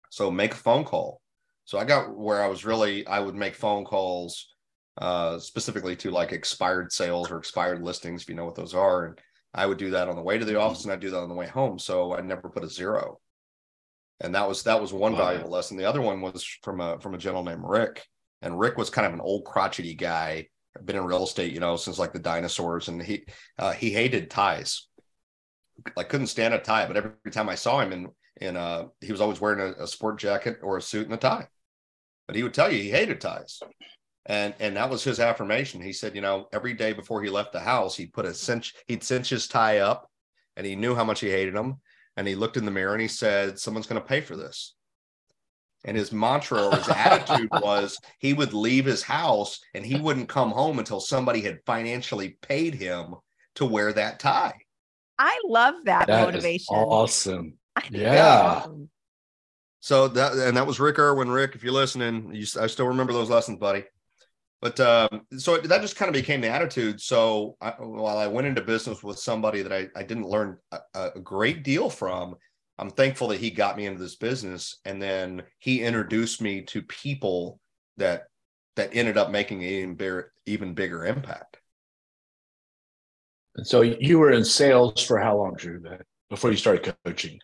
So 0.09 0.31
make 0.31 0.53
a 0.53 0.57
phone 0.57 0.83
call 0.83 1.21
so 1.65 1.77
I 1.77 1.85
got 1.85 2.15
where 2.15 2.43
I 2.43 2.47
was 2.47 2.65
really 2.65 3.05
I 3.07 3.19
would 3.19 3.35
make 3.35 3.55
phone 3.55 3.85
calls 3.85 4.53
uh, 4.97 5.39
specifically 5.39 5.95
to 5.97 6.11
like 6.11 6.31
expired 6.31 6.91
sales 6.91 7.31
or 7.31 7.37
expired 7.37 7.81
listings, 7.81 8.23
if 8.23 8.29
you 8.29 8.35
know 8.35 8.45
what 8.45 8.55
those 8.55 8.73
are. 8.73 9.05
And 9.05 9.19
I 9.53 9.65
would 9.65 9.77
do 9.77 9.91
that 9.91 10.09
on 10.09 10.15
the 10.15 10.21
way 10.21 10.37
to 10.37 10.45
the 10.45 10.59
office 10.59 10.83
and 10.83 10.91
I'd 10.91 10.99
do 10.99 11.09
that 11.11 11.21
on 11.21 11.29
the 11.29 11.35
way 11.35 11.47
home. 11.47 11.79
So 11.79 12.13
I 12.13 12.21
never 12.21 12.49
put 12.49 12.63
a 12.63 12.69
zero. 12.69 13.19
And 14.23 14.33
that 14.35 14.47
was 14.47 14.63
that 14.63 14.81
was 14.81 14.93
one 14.93 15.13
wow. 15.13 15.19
valuable 15.19 15.51
lesson. 15.51 15.77
The 15.77 15.85
other 15.85 16.01
one 16.01 16.21
was 16.21 16.43
from 16.63 16.79
a 16.79 16.99
from 16.99 17.13
a 17.13 17.17
gentleman 17.17 17.55
named 17.55 17.69
Rick. 17.69 18.05
And 18.41 18.59
Rick 18.59 18.77
was 18.77 18.89
kind 18.89 19.07
of 19.07 19.13
an 19.13 19.21
old 19.21 19.45
crotchety 19.45 19.93
guy, 19.93 20.47
been 20.83 20.95
in 20.95 21.05
real 21.05 21.23
estate, 21.23 21.53
you 21.53 21.59
know, 21.59 21.75
since 21.77 21.99
like 21.99 22.13
the 22.13 22.19
dinosaurs. 22.19 22.87
And 22.87 23.01
he 23.01 23.25
uh, 23.59 23.73
he 23.73 23.91
hated 23.91 24.29
ties. 24.29 24.87
Like 25.95 26.09
couldn't 26.09 26.27
stand 26.27 26.53
a 26.53 26.59
tie. 26.59 26.87
But 26.87 26.97
every 26.97 27.31
time 27.31 27.49
I 27.49 27.55
saw 27.55 27.79
him 27.79 27.93
in 27.93 28.07
in 28.41 28.57
uh 28.57 28.85
he 29.01 29.11
was 29.11 29.21
always 29.21 29.39
wearing 29.39 29.59
a, 29.59 29.83
a 29.83 29.87
sport 29.87 30.17
jacket 30.17 30.59
or 30.63 30.77
a 30.77 30.81
suit 30.81 31.05
and 31.05 31.13
a 31.13 31.17
tie 31.17 31.47
but 32.27 32.35
he 32.35 32.43
would 32.43 32.53
tell 32.53 32.71
you 32.71 32.81
he 32.81 32.89
hated 32.89 33.21
ties. 33.21 33.59
And 34.25 34.53
and 34.59 34.77
that 34.77 34.89
was 34.89 35.03
his 35.03 35.19
affirmation. 35.19 35.81
He 35.81 35.93
said, 35.93 36.15
you 36.15 36.21
know, 36.21 36.47
every 36.53 36.73
day 36.73 36.93
before 36.93 37.21
he 37.21 37.29
left 37.29 37.51
the 37.51 37.59
house, 37.59 37.95
he'd 37.95 38.13
put 38.13 38.25
a 38.25 38.33
cinch, 38.33 38.73
he'd 38.87 39.03
cinch 39.03 39.29
his 39.29 39.47
tie 39.47 39.79
up 39.79 40.09
and 40.55 40.65
he 40.65 40.75
knew 40.75 40.95
how 40.95 41.03
much 41.03 41.19
he 41.19 41.29
hated 41.29 41.55
them. 41.55 41.81
And 42.17 42.27
he 42.27 42.35
looked 42.35 42.57
in 42.57 42.65
the 42.65 42.71
mirror 42.71 42.93
and 42.93 43.01
he 43.01 43.07
said, 43.07 43.59
Someone's 43.59 43.87
going 43.87 44.01
to 44.01 44.07
pay 44.07 44.21
for 44.21 44.35
this. 44.35 44.75
And 45.85 45.97
his 45.97 46.13
mantra 46.13 46.67
or 46.67 46.75
his 46.75 46.87
attitude 46.87 47.49
was 47.51 47.97
he 48.19 48.33
would 48.33 48.53
leave 48.53 48.85
his 48.85 49.03
house 49.03 49.59
and 49.73 49.85
he 49.85 49.99
wouldn't 49.99 50.29
come 50.29 50.51
home 50.51 50.79
until 50.79 50.99
somebody 50.99 51.41
had 51.41 51.59
financially 51.65 52.37
paid 52.41 52.75
him 52.75 53.15
to 53.55 53.65
wear 53.65 53.91
that 53.93 54.19
tie. 54.19 54.57
I 55.19 55.39
love 55.45 55.75
that, 55.85 56.07
that 56.07 56.25
motivation. 56.25 56.75
awesome. 56.75 57.53
Yeah. 57.89 58.65
So 59.79 60.07
that 60.07 60.33
and 60.33 60.55
that 60.55 60.67
was 60.67 60.79
Rick 60.79 60.99
Irwin. 60.99 61.29
Rick, 61.29 61.55
if 61.55 61.63
you're 61.63 61.73
listening, 61.73 62.33
you, 62.33 62.45
I 62.57 62.67
still 62.67 62.87
remember 62.87 63.11
those 63.11 63.29
lessons, 63.29 63.59
buddy. 63.59 63.83
But 64.63 64.79
um, 64.79 65.25
so 65.37 65.57
that 65.57 65.81
just 65.81 65.97
kind 65.97 66.07
of 66.07 66.13
became 66.13 66.39
the 66.39 66.47
attitude. 66.47 67.01
So 67.01 67.57
I, 67.59 67.71
while 67.71 68.17
I 68.17 68.27
went 68.27 68.47
into 68.47 68.61
business 68.61 69.03
with 69.03 69.19
somebody 69.19 69.61
that 69.61 69.73
I, 69.73 69.89
I 69.93 70.03
didn't 70.03 70.29
learn 70.29 70.57
a, 70.71 71.11
a 71.15 71.19
great 71.19 71.63
deal 71.63 71.89
from, 71.89 72.35
I'm 72.79 72.89
thankful 72.89 73.27
that 73.27 73.41
he 73.41 73.51
got 73.51 73.75
me 73.75 73.87
into 73.87 73.99
this 73.99 74.15
business, 74.15 74.79
and 74.85 75.01
then 75.01 75.43
he 75.59 75.81
introduced 75.81 76.41
me 76.41 76.61
to 76.61 76.81
people 76.83 77.59
that 77.97 78.23
that 78.77 78.91
ended 78.95 79.17
up 79.17 79.31
making 79.31 79.61
an 79.65 79.69
even 79.69 79.95
bigger, 79.95 80.31
even 80.45 80.73
bigger 80.73 81.05
impact. 81.05 81.57
And 83.57 83.67
so 83.67 83.81
you 83.81 84.17
were 84.17 84.31
in 84.31 84.45
sales 84.45 85.03
for 85.03 85.19
how 85.19 85.39
long, 85.39 85.55
Dru? 85.57 85.83
Before 86.29 86.51
you 86.51 86.57
started 86.57 86.95
coaching? 87.05 87.37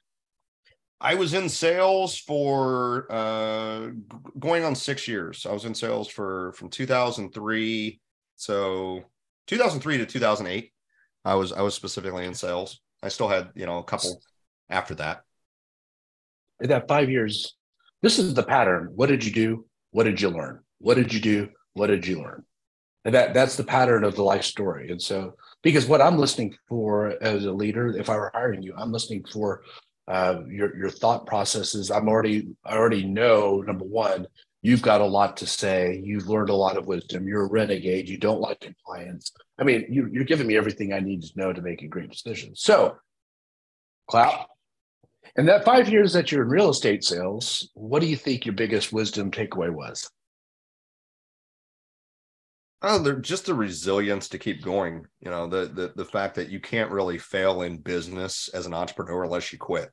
I 1.01 1.15
was 1.15 1.33
in 1.33 1.47
sales 1.47 2.17
for 2.17 3.07
uh, 3.09 3.91
going 4.37 4.65
on 4.65 4.75
six 4.75 5.07
years. 5.07 5.45
I 5.45 5.53
was 5.53 5.65
in 5.65 5.73
sales 5.73 6.09
for 6.09 6.51
from 6.53 6.69
2003, 6.69 8.01
so 8.35 9.03
2003 9.47 9.97
to 9.99 10.05
2008. 10.05 10.73
I 11.23 11.35
was 11.35 11.53
I 11.53 11.61
was 11.61 11.73
specifically 11.73 12.25
in 12.25 12.33
sales. 12.33 12.81
I 13.01 13.07
still 13.09 13.29
had 13.29 13.49
you 13.55 13.65
know 13.65 13.77
a 13.77 13.83
couple 13.83 14.21
after 14.69 14.95
that. 14.95 15.21
That 16.59 16.89
five 16.89 17.09
years, 17.09 17.55
this 18.01 18.19
is 18.19 18.33
the 18.33 18.43
pattern. 18.43 18.89
What 18.93 19.07
did 19.07 19.23
you 19.23 19.31
do? 19.31 19.65
What 19.91 20.03
did 20.03 20.19
you 20.19 20.29
learn? 20.29 20.59
What 20.79 20.95
did 20.95 21.13
you 21.13 21.21
do? 21.21 21.49
What 21.73 21.87
did 21.87 22.05
you 22.05 22.21
learn? 22.21 22.43
And 23.05 23.15
that 23.15 23.33
that's 23.33 23.55
the 23.55 23.63
pattern 23.63 24.03
of 24.03 24.15
the 24.15 24.23
life 24.23 24.43
story. 24.43 24.91
And 24.91 25.01
so, 25.01 25.35
because 25.63 25.87
what 25.87 26.01
I'm 26.01 26.17
listening 26.17 26.55
for 26.67 27.15
as 27.21 27.45
a 27.45 27.51
leader, 27.53 27.87
if 27.95 28.09
I 28.09 28.17
were 28.17 28.31
hiring 28.33 28.61
you, 28.61 28.73
I'm 28.77 28.91
listening 28.91 29.23
for 29.31 29.63
uh, 30.09 30.41
your 30.47 30.75
your 30.75 30.89
thought 30.89 31.27
processes. 31.27 31.91
I'm 31.91 32.09
already 32.09 32.49
I 32.65 32.75
already 32.75 33.05
know 33.05 33.61
number 33.61 33.85
one, 33.85 34.25
you've 34.61 34.81
got 34.81 35.01
a 35.01 35.05
lot 35.05 35.37
to 35.37 35.47
say. 35.47 36.01
You've 36.03 36.27
learned 36.27 36.49
a 36.49 36.55
lot 36.55 36.77
of 36.77 36.87
wisdom. 36.87 37.27
You're 37.27 37.45
a 37.45 37.49
renegade. 37.49 38.09
You 38.09 38.17
don't 38.17 38.41
like 38.41 38.59
compliance. 38.59 39.31
I 39.59 39.63
mean, 39.63 39.85
you, 39.89 40.09
you're 40.11 40.23
giving 40.23 40.47
me 40.47 40.57
everything 40.57 40.93
I 40.93 40.99
need 40.99 41.21
to 41.21 41.31
know 41.35 41.53
to 41.53 41.61
make 41.61 41.81
a 41.83 41.87
great 41.87 42.09
decision. 42.09 42.55
So, 42.55 42.97
clap. 44.09 44.47
And 45.35 45.47
that 45.47 45.63
five 45.63 45.89
years 45.89 46.13
that 46.13 46.31
you're 46.31 46.43
in 46.43 46.49
real 46.49 46.69
estate 46.69 47.03
sales, 47.03 47.69
what 47.75 47.99
do 47.99 48.07
you 48.07 48.15
think 48.15 48.45
your 48.45 48.55
biggest 48.55 48.91
wisdom 48.91 49.31
takeaway 49.31 49.69
was? 49.69 50.09
Oh, 52.81 53.19
just 53.19 53.45
the 53.45 53.53
resilience 53.53 54.29
to 54.29 54.39
keep 54.39 54.63
going. 54.63 55.05
You 55.19 55.29
know, 55.29 55.47
the 55.47 55.65
the 55.65 55.93
the 55.95 56.05
fact 56.05 56.35
that 56.35 56.49
you 56.49 56.59
can't 56.59 56.91
really 56.91 57.17
fail 57.17 57.61
in 57.61 57.77
business 57.77 58.49
as 58.53 58.65
an 58.65 58.73
entrepreneur 58.73 59.25
unless 59.25 59.51
you 59.51 59.59
quit. 59.59 59.91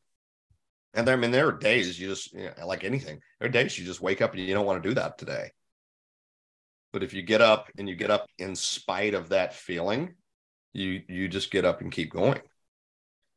And 0.96 1.09
I 1.11 1.16
mean, 1.16 1.30
there 1.30 1.46
are 1.46 1.52
days 1.52 2.00
you 2.00 2.09
just, 2.09 2.32
you 2.32 2.50
know, 2.59 2.66
like 2.66 2.82
anything, 2.82 3.20
there 3.38 3.48
are 3.48 3.52
days 3.52 3.78
you 3.78 3.85
just 3.85 4.00
wake 4.00 4.22
up 4.22 4.32
and 4.32 4.40
you 4.40 4.54
don't 4.54 4.66
want 4.66 4.82
to 4.82 4.88
do 4.88 4.94
that 4.94 5.18
today. 5.18 5.50
But 6.92 7.02
if 7.02 7.12
you 7.12 7.22
get 7.22 7.42
up 7.42 7.68
and 7.76 7.87
you 7.87 7.94
get 7.94 8.11
up 8.11 8.26
in 8.38 8.56
spite 8.56 9.12
of 9.12 9.28
that 9.28 9.54
feeling, 9.54 10.14
you 10.72 11.02
you 11.09 11.28
just 11.28 11.50
get 11.50 11.66
up 11.66 11.82
and 11.82 11.92
keep 11.92 12.11
going. 12.11 12.40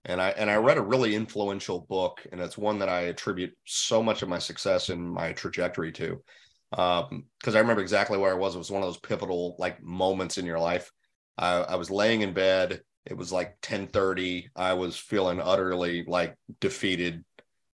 And 0.06 0.22
I 0.22 0.30
and 0.30 0.50
I 0.50 0.56
read 0.56 0.78
a 0.78 0.82
really 0.82 1.14
influential 1.14 1.82
book, 1.82 2.26
and 2.32 2.40
it's 2.40 2.58
one 2.58 2.80
that 2.80 2.88
I 2.88 3.02
attribute 3.02 3.54
so 3.66 4.02
much 4.02 4.22
of 4.22 4.30
my 4.30 4.40
success 4.40 4.88
and 4.88 5.12
my 5.12 5.34
trajectory 5.34 5.92
to. 5.94 6.24
Um, 6.72 7.26
because 7.40 7.56
I 7.56 7.60
remember 7.60 7.82
exactly 7.82 8.18
where 8.18 8.32
I 8.32 8.38
was. 8.38 8.56
It 8.56 8.60
was 8.60 8.72
one 8.72 8.82
of 8.82 8.88
those 8.88 9.00
pivotal 9.00 9.56
like 9.60 9.84
moments 9.84 10.38
in 10.38 10.46
your 10.46 10.60
life. 10.60 10.90
I, 11.38 11.56
I 11.58 11.76
was 11.76 11.92
laying 11.92 12.22
in 12.22 12.34
bed. 12.34 12.82
It 13.06 13.18
was 13.18 13.34
like 13.34 13.58
10 13.62 13.88
30. 13.88 14.50
I 14.56 14.74
was 14.74 14.96
feeling 14.96 15.42
utterly 15.42 16.06
like 16.08 16.36
defeated 16.62 17.26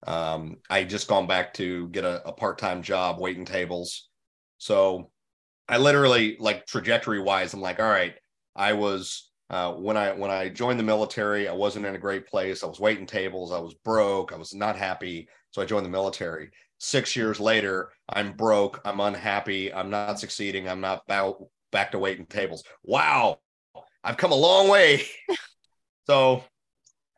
Um, 0.05 0.57
I 0.69 0.83
just 0.83 1.07
gone 1.07 1.27
back 1.27 1.53
to 1.55 1.89
get 1.89 2.03
a, 2.03 2.27
a 2.27 2.31
part 2.31 2.57
time 2.57 2.81
job 2.81 3.19
waiting 3.19 3.45
tables. 3.45 4.09
So 4.57 5.11
I 5.67 5.77
literally 5.77 6.37
like 6.39 6.65
trajectory 6.65 7.19
wise, 7.19 7.53
I'm 7.53 7.61
like, 7.61 7.79
all 7.79 7.89
right, 7.89 8.15
I 8.55 8.73
was 8.73 9.29
uh, 9.49 9.73
when 9.73 9.95
I 9.95 10.11
when 10.13 10.31
I 10.31 10.49
joined 10.49 10.79
the 10.79 10.83
military, 10.83 11.47
I 11.47 11.53
wasn't 11.53 11.85
in 11.85 11.95
a 11.95 11.99
great 11.99 12.27
place. 12.27 12.63
I 12.63 12.67
was 12.67 12.79
waiting 12.79 13.05
tables. 13.05 13.51
I 13.51 13.59
was 13.59 13.75
broke. 13.75 14.33
I 14.33 14.37
was 14.37 14.55
not 14.55 14.75
happy. 14.75 15.27
So 15.51 15.61
I 15.61 15.65
joined 15.65 15.85
the 15.85 15.89
military. 15.89 16.49
Six 16.79 17.15
years 17.15 17.39
later, 17.39 17.91
I'm 18.09 18.33
broke. 18.33 18.81
I'm 18.85 18.99
unhappy. 18.99 19.73
I'm 19.73 19.89
not 19.89 20.19
succeeding. 20.19 20.67
I'm 20.67 20.81
not 20.81 21.05
back 21.07 21.33
back 21.71 21.91
to 21.91 21.99
waiting 21.99 22.25
tables. 22.25 22.63
Wow, 22.83 23.39
I've 24.03 24.17
come 24.17 24.31
a 24.31 24.35
long 24.35 24.67
way. 24.67 25.03
so 26.07 26.43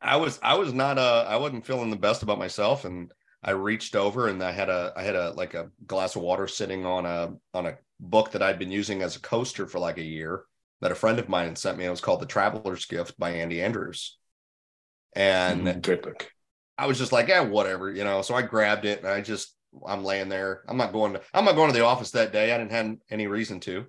I 0.07 0.15
was 0.17 0.39
I 0.41 0.55
was 0.55 0.73
not 0.73 0.97
uh 0.97 1.25
I 1.27 1.37
wasn't 1.37 1.65
feeling 1.65 1.89
the 1.89 1.97
best 1.97 2.23
about 2.23 2.39
myself, 2.39 2.85
and 2.85 3.11
I 3.43 3.51
reached 3.51 3.95
over 3.95 4.27
and 4.27 4.43
I 4.43 4.51
had 4.51 4.69
a 4.69 4.93
I 4.95 5.03
had 5.03 5.15
a 5.15 5.31
like 5.31 5.53
a 5.53 5.69
glass 5.85 6.15
of 6.15 6.21
water 6.21 6.47
sitting 6.47 6.85
on 6.85 7.05
a 7.05 7.33
on 7.53 7.67
a 7.67 7.77
book 7.99 8.31
that 8.31 8.41
I'd 8.41 8.59
been 8.59 8.71
using 8.71 9.01
as 9.01 9.15
a 9.15 9.21
coaster 9.21 9.67
for 9.67 9.79
like 9.79 9.97
a 9.97 10.03
year 10.03 10.43
that 10.81 10.91
a 10.91 10.95
friend 10.95 11.19
of 11.19 11.29
mine 11.29 11.47
had 11.47 11.57
sent 11.57 11.77
me. 11.77 11.85
It 11.85 11.89
was 11.89 12.01
called 12.01 12.21
The 12.21 12.25
Traveler's 12.25 12.85
Gift 12.85 13.17
by 13.17 13.31
Andy 13.31 13.61
Andrews. 13.61 14.17
And 15.15 15.67
mm, 15.67 15.81
great 15.81 16.03
book. 16.03 16.31
I 16.77 16.85
was 16.85 16.99
just 16.99 17.11
like, 17.11 17.27
yeah, 17.27 17.41
whatever, 17.41 17.91
you 17.91 18.03
know. 18.03 18.21
So 18.21 18.35
I 18.35 18.43
grabbed 18.43 18.85
it 18.85 18.99
and 18.99 19.07
I 19.07 19.21
just 19.21 19.55
I'm 19.85 20.03
laying 20.03 20.29
there. 20.29 20.63
I'm 20.67 20.77
not 20.77 20.93
going 20.93 21.13
to 21.13 21.21
I'm 21.33 21.45
not 21.45 21.55
going 21.55 21.71
to 21.71 21.77
the 21.77 21.85
office 21.85 22.11
that 22.11 22.31
day. 22.31 22.53
I 22.53 22.57
didn't 22.57 22.71
have 22.71 22.95
any 23.09 23.27
reason 23.27 23.59
to. 23.61 23.85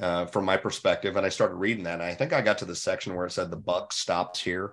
Uh, 0.00 0.26
from 0.26 0.44
my 0.44 0.56
perspective, 0.56 1.16
and 1.16 1.24
I 1.24 1.28
started 1.28 1.54
reading 1.56 1.84
that. 1.84 2.00
And 2.00 2.02
I 2.02 2.14
think 2.14 2.32
I 2.32 2.40
got 2.40 2.58
to 2.58 2.64
the 2.64 2.74
section 2.74 3.14
where 3.14 3.26
it 3.26 3.30
said 3.30 3.50
the 3.50 3.56
buck 3.56 3.92
stops 3.92 4.42
here. 4.42 4.72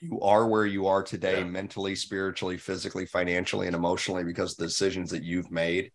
You 0.00 0.20
are 0.20 0.46
where 0.46 0.66
you 0.66 0.86
are 0.86 1.02
today, 1.02 1.38
yeah. 1.38 1.44
mentally, 1.44 1.94
spiritually, 1.94 2.56
physically, 2.56 3.06
financially, 3.06 3.66
and 3.66 3.74
emotionally, 3.74 4.24
because 4.24 4.52
of 4.52 4.58
the 4.58 4.66
decisions 4.66 5.10
that 5.10 5.24
you've 5.24 5.50
made. 5.50 5.90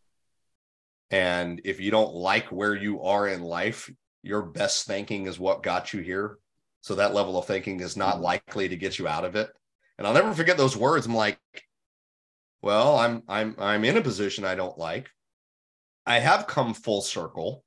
And 1.09 1.61
if 1.63 1.79
you 1.79 1.91
don't 1.91 2.13
like 2.13 2.51
where 2.51 2.75
you 2.75 3.03
are 3.03 3.27
in 3.27 3.41
life, 3.41 3.89
your 4.23 4.41
best 4.41 4.87
thinking 4.87 5.27
is 5.27 5.39
what 5.39 5.63
got 5.63 5.93
you 5.93 6.01
here. 6.01 6.37
So 6.81 6.95
that 6.95 7.13
level 7.13 7.37
of 7.37 7.45
thinking 7.45 7.79
is 7.79 7.95
not 7.95 8.15
mm-hmm. 8.15 8.23
likely 8.23 8.67
to 8.69 8.75
get 8.75 8.99
you 8.99 9.07
out 9.07 9.23
of 9.23 9.35
it. 9.35 9.49
And 9.97 10.05
I'll 10.05 10.13
never 10.13 10.33
forget 10.33 10.57
those 10.57 10.75
words. 10.75 11.05
I'm 11.05 11.15
like, 11.15 11.39
well, 12.61 12.97
I'm 12.97 13.23
I'm 13.27 13.55
I'm 13.59 13.85
in 13.85 13.97
a 13.97 14.01
position 14.01 14.43
I 14.43 14.55
don't 14.55 14.77
like. 14.77 15.09
I 16.05 16.19
have 16.19 16.47
come 16.47 16.73
full 16.73 17.01
circle 17.01 17.63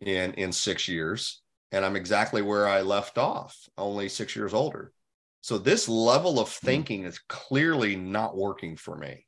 in 0.00 0.34
in 0.34 0.52
6 0.52 0.88
years 0.88 1.42
and 1.72 1.84
I'm 1.84 1.96
exactly 1.96 2.40
where 2.40 2.68
I 2.68 2.82
left 2.82 3.18
off, 3.18 3.58
only 3.76 4.08
6 4.08 4.36
years 4.36 4.54
older. 4.54 4.92
So 5.46 5.58
this 5.58 5.88
level 5.88 6.40
of 6.40 6.48
mm-hmm. 6.48 6.66
thinking 6.66 7.04
is 7.04 7.20
clearly 7.28 7.94
not 7.94 8.36
working 8.36 8.74
for 8.76 8.96
me. 8.96 9.26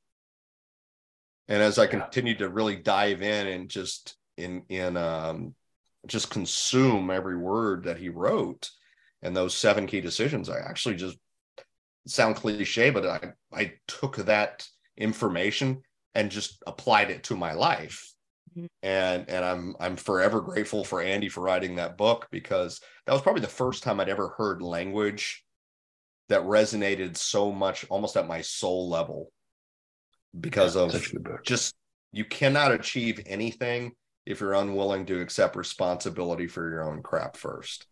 And 1.46 1.62
as 1.62 1.78
I 1.78 1.86
continue 1.86 2.34
to 2.38 2.48
really 2.48 2.74
dive 2.74 3.22
in 3.22 3.46
and 3.46 3.68
just 3.68 4.16
in 4.36 4.64
in 4.68 4.96
um 4.96 5.54
just 6.08 6.28
consume 6.28 7.12
every 7.12 7.36
word 7.36 7.84
that 7.84 7.98
he 7.98 8.08
wrote 8.08 8.68
and 9.22 9.36
those 9.36 9.54
seven 9.54 9.86
key 9.86 10.00
decisions 10.00 10.48
i 10.48 10.58
actually 10.58 10.94
just 10.94 11.18
sound 12.06 12.36
cliche 12.36 12.90
but 12.90 13.04
i 13.04 13.32
i 13.52 13.72
took 13.88 14.16
that 14.16 14.64
information 14.96 15.82
and 16.14 16.30
just 16.30 16.62
applied 16.68 17.10
it 17.10 17.24
to 17.24 17.36
my 17.36 17.52
life 17.52 18.12
mm-hmm. 18.56 18.66
and 18.84 19.28
and 19.28 19.44
i'm 19.44 19.74
i'm 19.80 19.96
forever 19.96 20.40
grateful 20.40 20.84
for 20.84 21.02
andy 21.02 21.28
for 21.28 21.40
writing 21.40 21.74
that 21.74 21.98
book 21.98 22.28
because 22.30 22.80
that 23.06 23.12
was 23.12 23.22
probably 23.22 23.42
the 23.42 23.48
first 23.48 23.82
time 23.82 23.98
i'd 23.98 24.08
ever 24.08 24.28
heard 24.38 24.62
language 24.62 25.44
that 26.28 26.42
resonated 26.42 27.16
so 27.16 27.50
much 27.52 27.86
almost 27.88 28.16
at 28.16 28.26
my 28.26 28.40
soul 28.40 28.88
level 28.88 29.30
because 30.38 30.76
yeah, 30.76 30.82
of 30.82 31.42
just 31.42 31.74
you 32.12 32.24
cannot 32.24 32.72
achieve 32.72 33.20
anything 33.26 33.92
if 34.26 34.40
you're 34.40 34.54
unwilling 34.54 35.06
to 35.06 35.20
accept 35.20 35.56
responsibility 35.56 36.46
for 36.46 36.68
your 36.68 36.88
own 36.90 37.02
crap 37.02 37.36
1st 37.36 37.84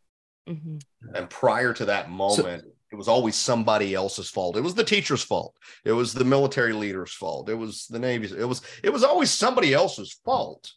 mm-hmm. 0.49 0.77
And 1.15 1.31
prior 1.31 1.73
to 1.73 1.87
that 1.87 2.11
moment, 2.11 2.63
so, 2.63 2.71
it 2.93 2.97
was 2.97 3.09
always 3.09 3.35
somebody 3.37 3.95
else's 3.95 4.31
fault. 4.31 4.57
It 4.57 4.63
was 4.63 4.75
the 4.75 4.85
teacher's 4.85 5.23
fault. 5.23 5.55
It 5.85 5.93
was 5.93 6.13
the 6.13 6.25
military 6.25 6.73
leader's 6.73 7.13
fault. 7.13 7.49
It 7.49 7.55
was 7.55 7.87
the 7.89 7.99
Navy's. 7.99 8.33
It 8.33 8.45
was 8.45 8.63
it 8.83 8.93
was 8.93 9.03
always 9.03 9.31
somebody 9.31 9.75
else's 9.75 10.19
fault 10.25 10.73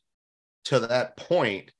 to 0.65 0.79
that 0.79 1.17
point. 1.17 1.71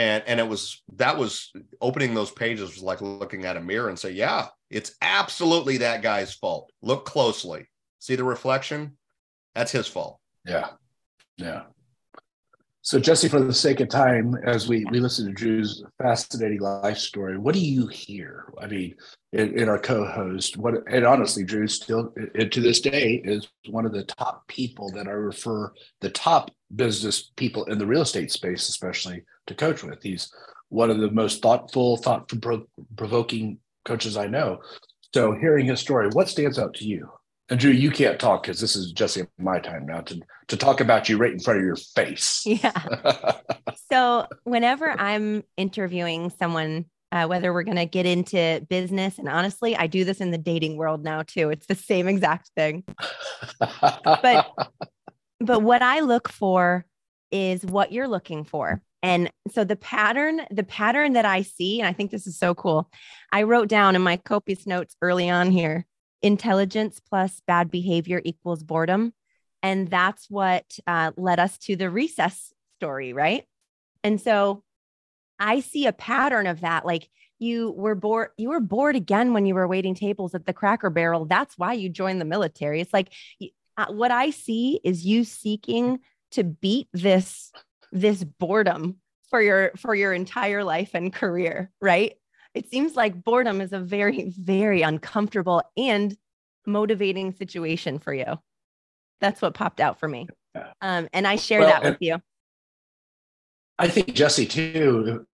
And 0.00 0.24
and 0.26 0.40
it 0.40 0.48
was 0.48 0.82
that 0.96 1.18
was 1.18 1.52
opening 1.82 2.14
those 2.14 2.30
pages 2.30 2.70
was 2.70 2.82
like 2.82 3.02
looking 3.02 3.44
at 3.44 3.58
a 3.58 3.60
mirror 3.60 3.90
and 3.90 3.98
say, 3.98 4.12
yeah, 4.12 4.46
it's 4.70 4.94
absolutely 5.02 5.76
that 5.78 6.00
guy's 6.00 6.32
fault. 6.32 6.72
Look 6.80 7.04
closely. 7.04 7.68
See 7.98 8.16
the 8.16 8.24
reflection? 8.24 8.96
That's 9.54 9.72
his 9.72 9.86
fault. 9.86 10.18
Yeah. 10.46 10.70
Yeah. 11.36 11.64
So, 12.90 12.98
Jesse, 12.98 13.28
for 13.28 13.38
the 13.38 13.54
sake 13.54 13.78
of 13.78 13.88
time, 13.88 14.34
as 14.42 14.66
we, 14.66 14.84
we 14.86 14.98
listen 14.98 15.24
to 15.26 15.32
Dru's 15.32 15.84
fascinating 16.02 16.58
life 16.58 16.98
story, 16.98 17.38
what 17.38 17.54
do 17.54 17.60
you 17.60 17.86
hear? 17.86 18.52
I 18.60 18.66
mean, 18.66 18.96
in, 19.32 19.56
in 19.56 19.68
our 19.68 19.78
co-host, 19.78 20.56
what 20.56 20.74
and 20.88 21.06
honestly, 21.06 21.44
Dru 21.44 21.68
still 21.68 22.12
to 22.50 22.60
this 22.60 22.80
day 22.80 23.22
is 23.24 23.46
one 23.68 23.86
of 23.86 23.92
the 23.92 24.02
top 24.02 24.44
people 24.48 24.90
that 24.90 25.06
I 25.06 25.12
refer 25.12 25.72
the 26.00 26.10
top 26.10 26.50
business 26.74 27.30
people 27.36 27.62
in 27.66 27.78
the 27.78 27.86
real 27.86 28.02
estate 28.02 28.32
space, 28.32 28.68
especially 28.68 29.22
to 29.46 29.54
coach 29.54 29.84
with. 29.84 30.02
He's 30.02 30.28
one 30.68 30.90
of 30.90 30.98
the 30.98 31.12
most 31.12 31.42
thoughtful, 31.42 31.96
thought 31.96 32.28
provoking 32.96 33.58
coaches 33.84 34.16
I 34.16 34.26
know. 34.26 34.62
So, 35.14 35.30
hearing 35.30 35.66
his 35.66 35.78
story, 35.78 36.08
what 36.08 36.28
stands 36.28 36.58
out 36.58 36.74
to 36.74 36.84
you? 36.84 37.08
And 37.50 37.58
Dru, 37.58 37.72
you 37.72 37.90
can't 37.90 38.20
talk 38.20 38.44
because 38.44 38.60
this 38.60 38.76
is 38.76 38.92
Jesse 38.92 39.26
my 39.36 39.58
time 39.58 39.84
now 39.84 40.00
to 40.02 40.20
to 40.48 40.56
talk 40.56 40.80
about 40.80 41.08
you 41.08 41.16
right 41.16 41.32
in 41.32 41.40
front 41.40 41.58
of 41.58 41.66
your 41.66 41.76
face. 41.76 42.44
Yeah. 42.46 42.72
so 43.92 44.26
whenever 44.44 44.90
I'm 44.90 45.44
interviewing 45.56 46.30
someone, 46.30 46.86
uh, 47.12 47.26
whether 47.26 47.52
we're 47.52 47.64
going 47.64 47.76
to 47.76 47.86
get 47.86 48.06
into 48.06 48.64
business, 48.68 49.18
and 49.18 49.28
honestly, 49.28 49.76
I 49.76 49.88
do 49.88 50.04
this 50.04 50.20
in 50.20 50.30
the 50.30 50.38
dating 50.38 50.76
world 50.76 51.02
now 51.02 51.22
too. 51.22 51.50
It's 51.50 51.66
the 51.66 51.74
same 51.74 52.06
exact 52.08 52.50
thing. 52.56 52.84
but 53.58 54.50
but 55.40 55.62
what 55.62 55.82
I 55.82 56.00
look 56.00 56.28
for 56.28 56.84
is 57.32 57.64
what 57.64 57.92
you're 57.92 58.08
looking 58.08 58.44
for. 58.44 58.80
And 59.02 59.30
so 59.52 59.64
the 59.64 59.76
pattern, 59.76 60.42
the 60.50 60.64
pattern 60.64 61.14
that 61.14 61.24
I 61.24 61.42
see, 61.42 61.80
and 61.80 61.88
I 61.88 61.92
think 61.92 62.10
this 62.10 62.26
is 62.26 62.38
so 62.38 62.54
cool. 62.54 62.90
I 63.32 63.42
wrote 63.44 63.68
down 63.68 63.96
in 63.96 64.02
my 64.02 64.18
copious 64.18 64.66
notes 64.66 64.94
early 65.02 65.30
on 65.30 65.50
here 65.50 65.86
intelligence 66.22 67.00
plus 67.00 67.40
bad 67.46 67.70
behavior 67.70 68.20
equals 68.24 68.62
boredom. 68.62 69.12
And 69.62 69.88
that's 69.88 70.28
what 70.30 70.78
uh, 70.86 71.12
led 71.16 71.38
us 71.38 71.58
to 71.58 71.76
the 71.76 71.90
recess 71.90 72.52
story, 72.78 73.12
right? 73.12 73.44
And 74.02 74.20
so 74.20 74.62
I 75.38 75.60
see 75.60 75.86
a 75.86 75.92
pattern 75.92 76.46
of 76.46 76.60
that. 76.60 76.86
Like 76.86 77.08
you 77.38 77.72
were 77.72 77.94
bored, 77.94 78.30
you 78.36 78.50
were 78.50 78.60
bored 78.60 78.96
again 78.96 79.32
when 79.32 79.46
you 79.46 79.54
were 79.54 79.68
waiting 79.68 79.94
tables 79.94 80.34
at 80.34 80.46
the 80.46 80.52
Cracker 80.52 80.90
Barrel. 80.90 81.24
That's 81.26 81.58
why 81.58 81.74
you 81.74 81.88
joined 81.88 82.20
the 82.20 82.26
military. 82.26 82.80
It's 82.80 82.92
like 82.92 83.12
uh, 83.76 83.86
what 83.88 84.10
I 84.10 84.30
see 84.30 84.80
is 84.84 85.06
you 85.06 85.24
seeking 85.24 86.00
to 86.32 86.44
beat 86.44 86.88
this 86.92 87.52
this 87.92 88.22
boredom 88.22 88.96
for 89.30 89.40
your 89.40 89.72
for 89.76 89.94
your 89.94 90.12
entire 90.12 90.62
life 90.64 90.90
and 90.94 91.12
career, 91.12 91.70
right? 91.80 92.14
It 92.54 92.68
seems 92.68 92.96
like 92.96 93.22
boredom 93.22 93.60
is 93.60 93.72
a 93.72 93.78
very, 93.78 94.32
very 94.38 94.82
uncomfortable 94.82 95.62
and 95.76 96.16
motivating 96.66 97.32
situation 97.32 97.98
for 97.98 98.12
you. 98.12 98.38
That's 99.20 99.42
what 99.42 99.54
popped 99.54 99.80
out 99.80 100.00
for 100.00 100.08
me. 100.08 100.28
Um, 100.80 101.08
and 101.12 101.26
I 101.26 101.36
share 101.36 101.60
well, 101.60 101.68
that 101.68 101.82
with 101.82 101.98
you. 102.00 102.18
I 103.78 103.88
think 103.88 104.14
Jesse 104.14 104.46
too. 104.46 105.26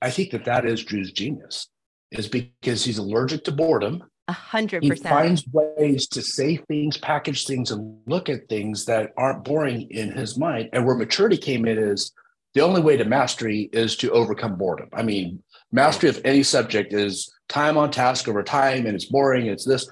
I 0.00 0.10
think 0.10 0.30
that 0.30 0.44
that 0.44 0.66
is 0.66 0.84
Dru's 0.84 1.12
genius, 1.12 1.68
is 2.12 2.28
because 2.28 2.84
he's 2.84 2.98
allergic 2.98 3.44
to 3.44 3.52
boredom. 3.52 4.04
A 4.28 4.32
hundred 4.32 4.82
percent. 4.82 4.98
He 4.98 5.08
finds 5.08 5.44
ways 5.48 6.06
to 6.08 6.22
say 6.22 6.56
things, 6.56 6.96
package 6.96 7.46
things, 7.46 7.70
and 7.70 7.98
look 8.06 8.28
at 8.28 8.48
things 8.48 8.84
that 8.84 9.10
aren't 9.16 9.44
boring 9.44 9.90
in 9.90 10.12
his 10.12 10.38
mind. 10.38 10.68
And 10.72 10.86
where 10.86 10.94
maturity 10.94 11.36
came 11.36 11.66
in 11.66 11.78
is 11.78 12.12
the 12.54 12.60
only 12.60 12.80
way 12.80 12.96
to 12.96 13.04
mastery 13.04 13.70
is 13.72 13.96
to 13.98 14.10
overcome 14.12 14.56
boredom. 14.56 14.88
I 14.92 15.02
mean, 15.02 15.42
mastery 15.72 16.10
of 16.10 16.20
any 16.24 16.42
subject 16.42 16.92
is 16.92 17.32
time 17.48 17.76
on 17.76 17.90
task 17.90 18.28
over 18.28 18.42
time 18.42 18.86
and 18.86 18.94
it's 18.94 19.06
boring 19.06 19.46
it's 19.46 19.64
this. 19.64 19.90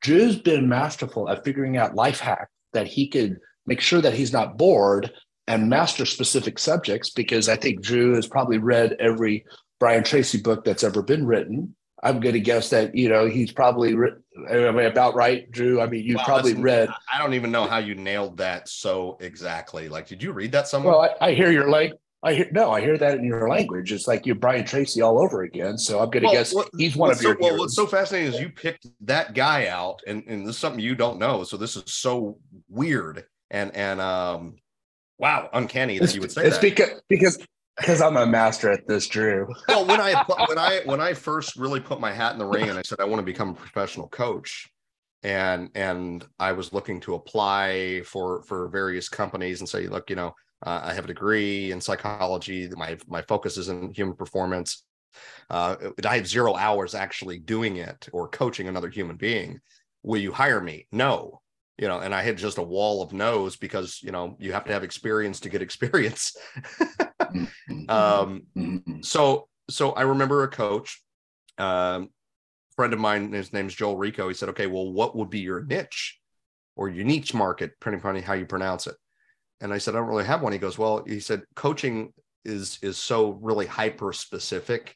Dru's 0.00 0.38
been 0.38 0.68
masterful 0.68 1.28
at 1.28 1.44
figuring 1.44 1.76
out 1.76 1.94
life 1.94 2.20
hack 2.20 2.48
that 2.72 2.86
he 2.86 3.08
could 3.08 3.40
make 3.66 3.80
sure 3.80 4.00
that 4.00 4.14
he's 4.14 4.32
not 4.32 4.56
bored 4.56 5.10
and 5.48 5.68
master 5.68 6.04
specific 6.04 6.58
subjects 6.58 7.10
because 7.10 7.48
i 7.48 7.56
think 7.56 7.80
dru 7.80 8.14
has 8.14 8.26
probably 8.26 8.58
read 8.58 8.94
every 9.00 9.44
brian 9.80 10.04
tracy 10.04 10.38
book 10.40 10.64
that's 10.64 10.84
ever 10.84 11.02
been 11.02 11.26
written. 11.26 11.74
I'm 12.00 12.20
going 12.20 12.34
to 12.34 12.40
guess 12.40 12.70
that 12.70 12.94
you 12.94 13.08
know 13.08 13.26
he's 13.26 13.50
probably 13.50 13.94
written 13.94 14.22
I 14.48 14.70
mean, 14.70 14.86
about 14.86 15.16
right 15.16 15.50
dru? 15.50 15.80
I 15.80 15.86
mean 15.86 16.04
you've 16.04 16.20
probably 16.20 16.54
read 16.54 16.88
i 17.12 17.18
don't 17.18 17.34
even 17.34 17.50
know 17.50 17.66
how 17.66 17.78
you 17.78 17.96
nailed 17.96 18.36
that 18.36 18.68
so 18.68 19.16
exactly. 19.20 19.88
Like 19.88 20.06
did 20.06 20.22
you 20.22 20.32
read 20.32 20.52
that 20.52 20.68
somewhere? 20.68 20.92
Well 20.92 21.10
i, 21.20 21.28
I 21.28 21.32
hear 21.32 21.50
you're 21.50 21.68
like 21.68 21.94
I 22.22 22.34
hear 22.34 22.48
no, 22.50 22.72
I 22.72 22.80
hear 22.80 22.98
that 22.98 23.18
in 23.18 23.24
your 23.24 23.48
language. 23.48 23.92
It's 23.92 24.08
like 24.08 24.26
you're 24.26 24.34
Brian 24.34 24.64
Tracy 24.64 25.02
all 25.02 25.22
over 25.22 25.42
again. 25.42 25.78
So 25.78 26.00
I'm 26.00 26.10
going 26.10 26.22
to 26.22 26.26
well, 26.26 26.34
guess 26.34 26.52
what, 26.52 26.68
he's 26.76 26.96
one 26.96 27.10
of 27.10 27.18
so, 27.18 27.28
your. 27.28 27.38
Well, 27.38 27.58
what's 27.58 27.76
so 27.76 27.86
fascinating 27.86 28.32
is 28.32 28.40
you 28.40 28.50
picked 28.50 28.88
that 29.02 29.34
guy 29.34 29.68
out, 29.68 30.00
and 30.06 30.24
and 30.26 30.46
this 30.46 30.56
is 30.56 30.60
something 30.60 30.80
you 30.80 30.96
don't 30.96 31.18
know. 31.18 31.44
So 31.44 31.56
this 31.56 31.76
is 31.76 31.84
so 31.86 32.38
weird 32.68 33.24
and 33.50 33.74
and 33.74 34.00
um, 34.00 34.56
wow, 35.18 35.48
uncanny 35.52 35.98
that 35.98 36.14
you 36.14 36.20
would 36.20 36.32
say 36.32 36.46
it's 36.46 36.56
that. 36.56 36.62
because 36.62 37.00
because 37.08 37.38
because 37.76 38.00
I'm 38.00 38.16
a 38.16 38.26
master 38.26 38.70
at 38.70 38.86
this, 38.86 39.06
Dru. 39.06 39.48
well, 39.68 39.86
when 39.86 40.00
I 40.00 40.24
when 40.46 40.58
I 40.58 40.80
when 40.84 41.00
I 41.00 41.14
first 41.14 41.56
really 41.56 41.80
put 41.80 42.00
my 42.00 42.12
hat 42.12 42.32
in 42.32 42.38
the 42.38 42.46
ring 42.46 42.68
and 42.68 42.78
I 42.78 42.82
said 42.82 43.00
I 43.00 43.04
want 43.04 43.20
to 43.20 43.24
become 43.24 43.50
a 43.50 43.54
professional 43.54 44.08
coach, 44.08 44.68
and 45.22 45.70
and 45.74 46.26
I 46.38 46.52
was 46.52 46.72
looking 46.72 47.00
to 47.00 47.14
apply 47.14 48.02
for 48.04 48.42
for 48.42 48.68
various 48.68 49.08
companies 49.08 49.60
and 49.60 49.68
say, 49.68 49.86
look, 49.86 50.10
you 50.10 50.16
know, 50.16 50.34
uh, 50.64 50.80
I 50.84 50.94
have 50.94 51.04
a 51.04 51.08
degree 51.08 51.70
in 51.70 51.80
psychology. 51.80 52.68
My 52.76 52.98
my 53.06 53.22
focus 53.22 53.56
is 53.56 53.68
in 53.68 53.92
human 53.94 54.16
performance. 54.16 54.84
Uh, 55.48 55.76
I 56.04 56.16
have 56.16 56.26
zero 56.26 56.54
hours 56.54 56.94
actually 56.94 57.38
doing 57.38 57.76
it 57.76 58.08
or 58.12 58.28
coaching 58.28 58.68
another 58.68 58.88
human 58.88 59.16
being. 59.16 59.60
Will 60.02 60.20
you 60.20 60.32
hire 60.32 60.60
me? 60.60 60.86
No. 60.92 61.40
You 61.78 61.86
know, 61.86 62.00
and 62.00 62.12
I 62.12 62.22
had 62.22 62.36
just 62.36 62.58
a 62.58 62.62
wall 62.62 63.02
of 63.02 63.12
no's 63.12 63.56
because 63.56 64.02
you 64.02 64.10
know 64.10 64.36
you 64.40 64.52
have 64.52 64.64
to 64.64 64.72
have 64.72 64.82
experience 64.82 65.40
to 65.40 65.48
get 65.48 65.62
experience. 65.68 66.36
Mm-hmm. 67.22 67.90
um, 67.90 68.42
mm-hmm. 68.56 69.02
so 69.02 69.48
so 69.70 69.92
I 69.92 70.02
remember 70.02 70.42
a 70.42 70.48
coach, 70.48 71.02
um, 71.56 72.08
friend 72.74 72.92
of 72.92 72.98
mine. 72.98 73.32
His 73.32 73.52
name's 73.52 73.74
Joel 73.74 73.96
Rico. 73.96 74.26
He 74.26 74.34
said, 74.34 74.48
"Okay, 74.48 74.66
well, 74.66 74.92
what 74.92 75.14
would 75.14 75.30
be 75.30 75.38
your 75.38 75.62
niche 75.62 76.18
or 76.74 76.88
your 76.88 77.04
niche 77.04 77.32
market, 77.32 77.72
depending 77.78 78.00
upon 78.00 78.20
how 78.22 78.34
you 78.34 78.46
pronounce 78.46 78.88
it?" 78.88 78.96
And 79.60 79.72
I 79.72 79.78
said, 79.78 79.94
I 79.94 79.98
don't 79.98 80.08
really 80.08 80.24
have 80.24 80.42
one. 80.42 80.52
He 80.52 80.58
goes, 80.58 80.78
well, 80.78 81.04
he 81.06 81.20
said, 81.20 81.42
coaching 81.56 82.12
is 82.44 82.78
is 82.82 82.96
so 82.96 83.32
really 83.42 83.66
hyper 83.66 84.12
specific. 84.12 84.94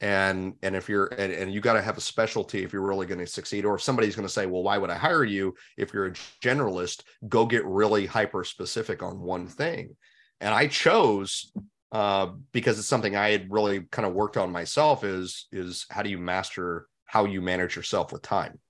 And 0.00 0.54
and 0.62 0.76
if 0.76 0.88
you're 0.88 1.06
and, 1.06 1.32
and 1.32 1.52
you 1.52 1.60
got 1.60 1.74
to 1.74 1.82
have 1.82 1.96
a 1.96 2.00
specialty 2.00 2.62
if 2.62 2.72
you're 2.72 2.86
really 2.86 3.06
going 3.06 3.18
to 3.18 3.26
succeed, 3.26 3.64
or 3.64 3.74
if 3.74 3.82
somebody's 3.82 4.14
going 4.14 4.28
to 4.28 4.32
say, 4.32 4.46
well, 4.46 4.62
why 4.62 4.78
would 4.78 4.90
I 4.90 4.96
hire 4.96 5.24
you 5.24 5.54
if 5.76 5.92
you're 5.92 6.06
a 6.06 6.12
generalist? 6.42 7.02
Go 7.28 7.46
get 7.46 7.64
really 7.64 8.06
hyper 8.06 8.44
specific 8.44 9.02
on 9.02 9.20
one 9.20 9.46
thing. 9.46 9.96
And 10.40 10.54
I 10.54 10.68
chose 10.68 11.52
uh, 11.90 12.28
because 12.52 12.78
it's 12.78 12.86
something 12.86 13.16
I 13.16 13.30
had 13.30 13.50
really 13.50 13.80
kind 13.90 14.06
of 14.06 14.14
worked 14.14 14.36
on 14.36 14.52
myself 14.52 15.04
is 15.04 15.46
is 15.50 15.86
how 15.90 16.02
do 16.02 16.10
you 16.10 16.18
master 16.18 16.86
how 17.06 17.24
you 17.24 17.40
manage 17.40 17.74
yourself 17.74 18.12
with 18.12 18.22
time? 18.22 18.60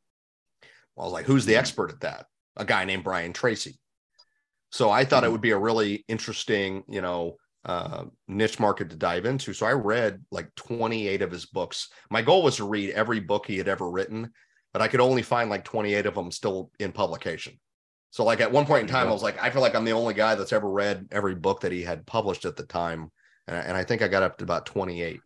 Well, 0.95 1.05
I 1.05 1.09
was 1.09 1.13
like, 1.13 1.27
who's 1.27 1.45
the 1.45 1.57
expert 1.57 1.91
at 1.91 2.01
that? 2.01 2.27
A 2.57 2.65
guy 2.65 2.85
named 2.85 3.05
Brian 3.05 3.33
Tracy. 3.33 3.79
So 4.71 4.91
I 4.91 5.05
thought 5.05 5.23
it 5.23 5.27
mm-hmm. 5.27 5.33
would 5.33 5.41
be 5.41 5.51
a 5.53 5.59
really 5.59 6.05
interesting, 6.09 6.85
you 6.89 7.01
know, 7.01 7.37
uh, 7.65 8.05
niche 8.27 8.61
market 8.61 8.91
to 8.91 8.97
dive 8.97 9.25
into. 9.25 9.53
So 9.53 9.67
I 9.67 9.73
read 9.73 10.25
like 10.31 10.55
28 10.55 11.23
of 11.23 11.31
his 11.31 11.47
books. 11.47 11.89
My 12.11 12.23
goal 12.23 12.43
was 12.43 12.57
to 12.57 12.69
read 12.69 12.91
every 12.91 13.21
book 13.21 13.47
he 13.47 13.59
had 13.59 13.69
ever 13.69 13.91
written, 13.91 14.31
but 14.73 14.83
I 14.83 14.89
could 14.89 15.01
only 15.01 15.23
find 15.23 15.51
like 15.51 15.65
28 15.65 16.07
of 16.07 16.15
them 16.15 16.31
still 16.31 16.71
in 16.79 16.93
publication. 16.93 17.59
So 18.11 18.25
like 18.25 18.41
at 18.41 18.53
one 18.53 18.65
point 18.65 18.83
in 18.83 18.89
time, 18.89 19.09
I 19.09 19.13
was 19.13 19.23
like, 19.23 19.43
I 19.43 19.51
feel 19.51 19.61
like 19.61 19.75
I'm 19.75 19.85
the 19.85 19.93
only 19.93 20.15
guy 20.15 20.35
that's 20.35 20.53
ever 20.53 20.71
read 20.71 21.09
every 21.13 21.35
book 21.35 21.61
that 21.61 21.73
he 21.73 21.83
had 21.83 22.07
published 22.07 22.45
at 22.45 22.57
the 22.57 22.65
time. 22.65 23.11
And, 23.47 23.57
and 23.57 23.77
I 23.77 23.85
think 23.85 24.03
I 24.03 24.09
got 24.09 24.23
up 24.23 24.39
to 24.39 24.45
about 24.45 24.67
28. 24.67 25.21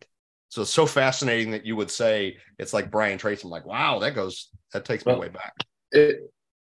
So 0.49 0.61
it's 0.61 0.71
so 0.71 0.85
fascinating 0.85 1.51
that 1.51 1.65
you 1.65 1.75
would 1.75 1.89
say 1.89 2.37
it's 2.59 2.73
like 2.73 2.91
Brian 2.91 3.17
Tracy. 3.17 3.43
I'm 3.45 3.49
like, 3.49 3.65
wow, 3.65 3.99
that 3.99 4.15
goes, 4.15 4.49
that 4.73 4.85
takes 4.85 5.05
me 5.05 5.15
way 5.15 5.29
back. 5.29 5.53
It, 5.91 6.17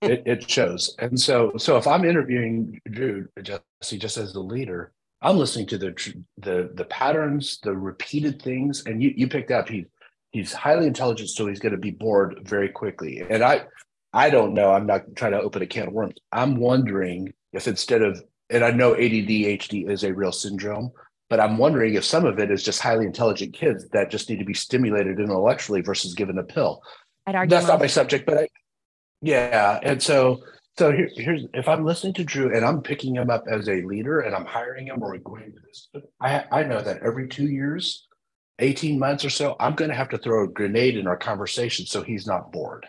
it, 0.02 0.22
it 0.26 0.50
shows. 0.50 0.94
And 0.98 1.18
so, 1.18 1.52
so 1.56 1.76
if 1.76 1.86
I'm 1.86 2.04
interviewing 2.04 2.80
Dru 2.90 3.28
Jesse 3.42 3.98
just 3.98 4.16
as 4.16 4.32
the 4.32 4.40
leader, 4.40 4.92
I'm 5.20 5.36
listening 5.36 5.66
to 5.68 5.78
the 5.78 6.14
the 6.38 6.70
the 6.74 6.84
patterns, 6.84 7.58
the 7.62 7.72
repeated 7.72 8.40
things, 8.40 8.84
and 8.86 9.02
you 9.02 9.12
you 9.16 9.28
picked 9.28 9.50
up 9.50 9.68
he 9.68 9.86
he's 10.30 10.52
highly 10.52 10.86
intelligent, 10.86 11.30
so 11.30 11.46
he's 11.46 11.58
going 11.58 11.72
to 11.72 11.78
be 11.78 11.90
bored 11.90 12.40
very 12.44 12.68
quickly. 12.68 13.22
And 13.28 13.42
I 13.42 13.62
I 14.12 14.30
don't 14.30 14.54
know. 14.54 14.70
I'm 14.70 14.86
not 14.86 15.02
trying 15.16 15.32
to 15.32 15.40
open 15.40 15.62
a 15.62 15.66
can 15.66 15.88
of 15.88 15.92
worms. 15.92 16.14
I'm 16.32 16.56
wondering 16.56 17.32
if 17.52 17.66
instead 17.66 18.02
of 18.02 18.22
and 18.50 18.64
I 18.64 18.70
know 18.70 18.94
ADD 18.94 19.28
HD 19.28 19.90
is 19.90 20.04
a 20.04 20.14
real 20.14 20.32
syndrome, 20.32 20.92
but 21.28 21.40
I'm 21.40 21.58
wondering 21.58 21.94
if 21.94 22.04
some 22.04 22.24
of 22.24 22.38
it 22.38 22.50
is 22.50 22.62
just 22.62 22.80
highly 22.80 23.04
intelligent 23.04 23.52
kids 23.52 23.88
that 23.90 24.10
just 24.10 24.30
need 24.30 24.38
to 24.38 24.44
be 24.44 24.54
stimulated 24.54 25.18
intellectually 25.18 25.80
versus 25.80 26.14
given 26.14 26.38
a 26.38 26.44
pill. 26.44 26.82
I'd 27.26 27.34
argue 27.34 27.56
that's 27.56 27.66
not 27.66 27.80
my 27.80 27.88
subject, 27.88 28.24
but 28.24 28.38
I, 28.38 28.48
yeah, 29.20 29.78
and 29.82 30.02
so 30.02 30.42
so 30.78 30.92
here, 30.92 31.10
here's 31.16 31.44
if 31.54 31.68
I'm 31.68 31.84
listening 31.84 32.14
to 32.14 32.24
Dru 32.24 32.54
and 32.54 32.64
I'm 32.64 32.82
picking 32.82 33.16
him 33.16 33.30
up 33.30 33.44
as 33.50 33.68
a 33.68 33.82
leader 33.82 34.20
and 34.20 34.34
I'm 34.34 34.46
hiring 34.46 34.86
him 34.86 35.02
or 35.02 35.16
going 35.18 35.52
to 35.52 35.60
this, 35.66 35.88
I 36.20 36.44
I 36.50 36.62
know 36.62 36.80
that 36.80 37.02
every 37.02 37.28
two 37.28 37.48
years, 37.48 38.06
eighteen 38.58 38.98
months 38.98 39.24
or 39.24 39.30
so, 39.30 39.56
I'm 39.58 39.74
going 39.74 39.90
to 39.90 39.96
have 39.96 40.10
to 40.10 40.18
throw 40.18 40.44
a 40.44 40.48
grenade 40.48 40.96
in 40.96 41.06
our 41.06 41.16
conversation 41.16 41.86
so 41.86 42.02
he's 42.02 42.26
not 42.26 42.52
bored. 42.52 42.86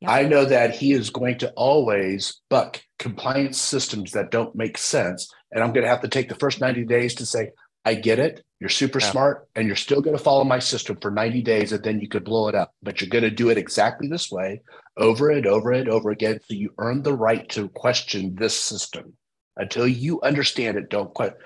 Yep. 0.00 0.10
I 0.10 0.22
know 0.24 0.44
that 0.46 0.74
he 0.74 0.92
is 0.92 1.10
going 1.10 1.38
to 1.38 1.50
always 1.52 2.40
buck 2.48 2.82
compliance 2.98 3.60
systems 3.60 4.12
that 4.12 4.30
don't 4.30 4.54
make 4.56 4.78
sense, 4.78 5.30
and 5.52 5.62
I'm 5.62 5.72
going 5.72 5.84
to 5.84 5.90
have 5.90 6.00
to 6.02 6.08
take 6.08 6.28
the 6.28 6.34
first 6.34 6.60
ninety 6.60 6.84
days 6.84 7.14
to 7.16 7.26
say, 7.26 7.50
I 7.84 7.94
get 7.94 8.18
it. 8.18 8.42
You're 8.60 8.68
super 8.68 9.00
yeah. 9.00 9.10
smart 9.10 9.48
and 9.56 9.66
you're 9.66 9.76
still 9.76 10.02
going 10.02 10.16
to 10.16 10.22
follow 10.22 10.44
my 10.44 10.58
system 10.58 10.98
for 11.00 11.10
90 11.10 11.42
days 11.42 11.72
and 11.72 11.82
then 11.82 12.00
you 12.00 12.08
could 12.08 12.24
blow 12.24 12.48
it 12.48 12.54
up. 12.54 12.74
But 12.82 13.00
you're 13.00 13.08
going 13.08 13.24
to 13.24 13.30
do 13.30 13.48
it 13.48 13.58
exactly 13.58 14.06
this 14.06 14.30
way 14.30 14.60
over 14.98 15.30
and 15.30 15.46
over 15.46 15.72
and 15.72 15.88
over 15.88 16.10
again. 16.10 16.38
So 16.44 16.54
you 16.54 16.74
earn 16.78 17.02
the 17.02 17.14
right 17.14 17.48
to 17.50 17.68
question 17.70 18.34
this 18.34 18.54
system 18.54 19.14
until 19.56 19.88
you 19.88 20.20
understand 20.20 20.76
it. 20.76 20.90
Don't 20.90 21.12
quit. 21.14 21.36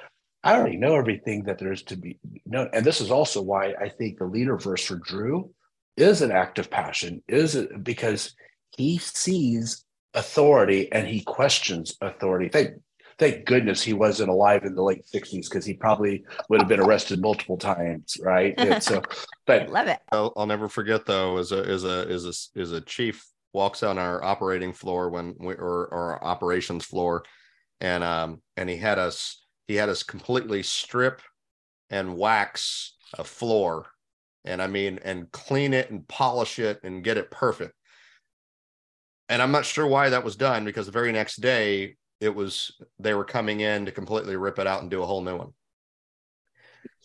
I 0.42 0.56
already 0.56 0.76
know 0.76 0.96
everything 0.96 1.44
that 1.44 1.58
there 1.58 1.72
is 1.72 1.82
to 1.84 1.96
be 1.96 2.18
known. 2.44 2.68
And 2.72 2.84
this 2.84 3.00
is 3.00 3.10
also 3.10 3.40
why 3.40 3.74
I 3.80 3.88
think 3.88 4.18
the 4.18 4.26
Leaderverse 4.26 4.84
for 4.84 4.96
Dru 4.96 5.50
is 5.96 6.20
an 6.20 6.32
act 6.32 6.58
of 6.58 6.70
passion, 6.70 7.22
is 7.28 7.54
it 7.54 7.82
because 7.82 8.34
he 8.76 8.98
sees 8.98 9.84
authority 10.14 10.90
and 10.92 11.06
he 11.06 11.20
questions 11.22 11.96
authority. 12.00 12.48
Thank 12.48 12.74
thank 13.18 13.44
goodness 13.44 13.82
he 13.82 13.92
wasn't 13.92 14.28
alive 14.28 14.64
in 14.64 14.74
the 14.74 14.82
late 14.82 15.04
60s 15.06 15.48
because 15.48 15.64
he 15.64 15.74
probably 15.74 16.24
would 16.48 16.60
have 16.60 16.68
been 16.68 16.80
arrested 16.80 17.20
multiple 17.20 17.56
times 17.56 18.16
right? 18.22 18.54
And 18.64 18.82
so 18.82 19.02
but 19.46 19.62
I 19.62 19.66
love 19.66 19.88
it. 19.88 20.00
I'll, 20.10 20.32
I'll, 20.36 20.46
never 20.46 20.68
forget 20.68 21.06
though 21.06 21.36
as 21.36 21.52
a 21.52 21.64
as 21.64 21.84
a 21.84 22.06
as 22.08 22.24
a 22.24 22.60
as 22.60 22.72
a 22.72 22.80
chief 22.80 23.26
walks 23.52 23.82
on 23.82 23.98
our 23.98 24.22
operating 24.22 24.72
floor 24.72 25.10
when 25.10 25.34
we 25.38 25.54
or, 25.54 25.86
or 25.86 25.92
our 25.92 26.24
operations 26.24 26.84
floor 26.84 27.24
and 27.80 28.02
um 28.02 28.40
and 28.56 28.68
he 28.68 28.76
had 28.76 28.98
us 28.98 29.44
he 29.68 29.74
had 29.74 29.88
us 29.88 30.02
completely 30.02 30.62
strip 30.62 31.20
and 31.90 32.16
wax 32.16 32.96
a 33.18 33.24
floor 33.24 33.86
and 34.44 34.60
i 34.60 34.66
mean 34.66 34.98
and 35.04 35.30
clean 35.30 35.72
it 35.72 35.90
and 35.90 36.06
polish 36.08 36.58
it 36.58 36.80
and 36.82 37.04
get 37.04 37.16
it 37.16 37.30
perfect. 37.30 37.74
And 39.28 39.40
i'm 39.40 39.52
not 39.52 39.64
sure 39.64 39.86
why 39.86 40.10
that 40.10 40.24
was 40.24 40.36
done 40.36 40.64
because 40.64 40.86
the 40.86 40.92
very 40.92 41.12
next 41.12 41.40
day 41.40 41.96
it 42.20 42.34
was 42.34 42.72
they 42.98 43.14
were 43.14 43.24
coming 43.24 43.60
in 43.60 43.86
to 43.86 43.92
completely 43.92 44.36
rip 44.36 44.58
it 44.58 44.66
out 44.66 44.82
and 44.82 44.90
do 44.90 45.02
a 45.02 45.06
whole 45.06 45.22
new 45.22 45.36
one. 45.36 45.52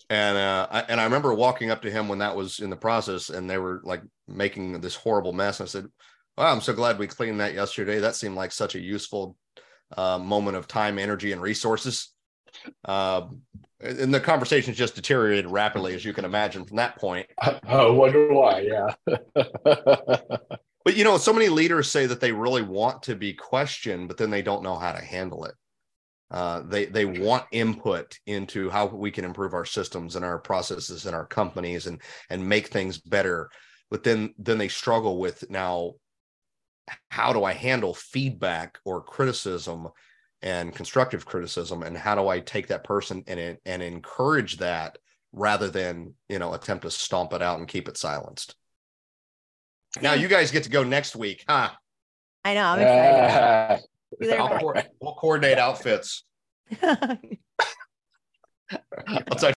And 0.10 0.38
uh 0.38 0.68
I, 0.72 0.82
and 0.82 1.00
I 1.00 1.04
remember 1.04 1.34
walking 1.34 1.72
up 1.72 1.82
to 1.84 1.92
him 1.92 2.08
when 2.08 2.20
that 2.20 2.36
was 2.36 2.60
in 2.60 2.70
the 2.70 2.76
process 2.76 3.30
and 3.30 3.50
they 3.50 3.58
were 3.58 3.82
like 3.84 4.02
making 4.28 4.82
this 4.82 4.96
horrible 4.96 5.34
mess. 5.34 5.62
I 5.62 5.66
said 5.66 5.86
wow 6.38 6.52
I'm 6.52 6.62
so 6.62 6.74
glad 6.74 6.98
we 7.00 7.08
cleaned 7.08 7.40
that 7.40 7.54
yesterday. 7.54 8.00
That 8.00 8.16
seemed 8.16 8.36
like 8.36 8.52
such 8.52 8.76
a 8.76 8.80
useful 8.82 9.36
uh, 9.98 10.18
moment 10.20 10.58
of 10.58 10.68
time 10.68 11.00
energy 11.00 11.32
and 11.32 11.42
resources. 11.42 12.10
Um 12.86 13.42
and 13.82 14.14
the 14.14 14.20
conversations 14.20 14.78
just 14.78 14.96
deteriorated 14.96 15.48
rapidly 15.48 15.96
as 15.96 16.04
you 16.04 16.12
can 16.14 16.26
imagine 16.26 16.66
from 16.66 16.78
that 16.78 16.98
point. 16.98 17.28
I 17.42 17.86
wonder 17.88 18.34
why 18.34 18.62
yeah 18.62 19.16
But 20.86 20.96
you 20.96 21.04
know, 21.04 21.18
so 21.18 21.34
many 21.34 21.50
leaders 21.50 21.92
say 21.92 22.06
that 22.06 22.22
they 22.22 22.32
really 22.32 22.62
want 22.62 23.04
to 23.04 23.16
be 23.16 23.34
questioned, 23.34 24.08
but 24.08 24.18
then 24.18 24.30
they 24.30 24.42
don't 24.42 24.64
know 24.64 24.78
how 24.78 24.94
to 24.94 25.04
handle 25.04 25.46
it. 25.46 25.56
Uh, 26.32 26.62
they 26.62 26.86
they 26.86 27.06
want 27.06 27.46
input 27.52 28.18
into 28.28 28.70
how 28.70 28.86
we 28.86 29.12
can 29.12 29.26
improve 29.26 29.54
our 29.54 29.66
systems 29.66 30.16
and 30.16 30.24
our 30.24 30.38
processes 30.38 31.06
and 31.06 31.16
our 31.16 31.26
companies 31.26 31.88
and 31.88 32.02
and 32.30 32.48
make 32.48 32.68
things 32.68 33.00
better. 33.00 33.50
But 33.90 34.04
then 34.04 34.34
then 34.38 34.58
they 34.58 34.68
struggle 34.68 35.20
with 35.20 35.50
now 35.50 35.94
how 37.10 37.34
do 37.34 37.44
I 37.44 37.54
handle 37.54 37.94
feedback 37.94 38.78
or 38.86 39.02
criticism 39.02 39.90
and 40.42 40.74
constructive 40.74 41.26
criticism 41.26 41.84
and 41.84 41.98
how 41.98 42.16
do 42.16 42.28
I 42.28 42.40
take 42.40 42.68
that 42.68 42.84
person 42.84 43.24
and 43.28 43.58
and 43.66 43.82
encourage 43.82 44.58
that 44.58 44.98
rather 45.34 45.70
than 45.70 46.14
you 46.28 46.40
know 46.40 46.54
attempt 46.54 46.84
to 46.84 46.92
stomp 46.92 47.34
it 47.34 47.42
out 47.42 47.60
and 47.60 47.68
keep 47.68 47.88
it 47.88 47.98
silenced. 47.98 48.56
Now 50.02 50.14
you 50.14 50.28
guys 50.28 50.52
get 50.52 50.64
to 50.64 50.70
go 50.70 50.84
next 50.84 51.16
week, 51.16 51.44
huh? 51.48 51.72
I 52.44 52.54
know. 52.54 52.64
I'm 52.64 52.80
excited. 52.80 53.86
Uh, 54.22 54.34
I'll, 54.34 54.74
we'll 55.00 55.14
coordinate 55.14 55.60
outfits. 55.60 56.24
I'll 56.82 57.18
tell 59.38 59.48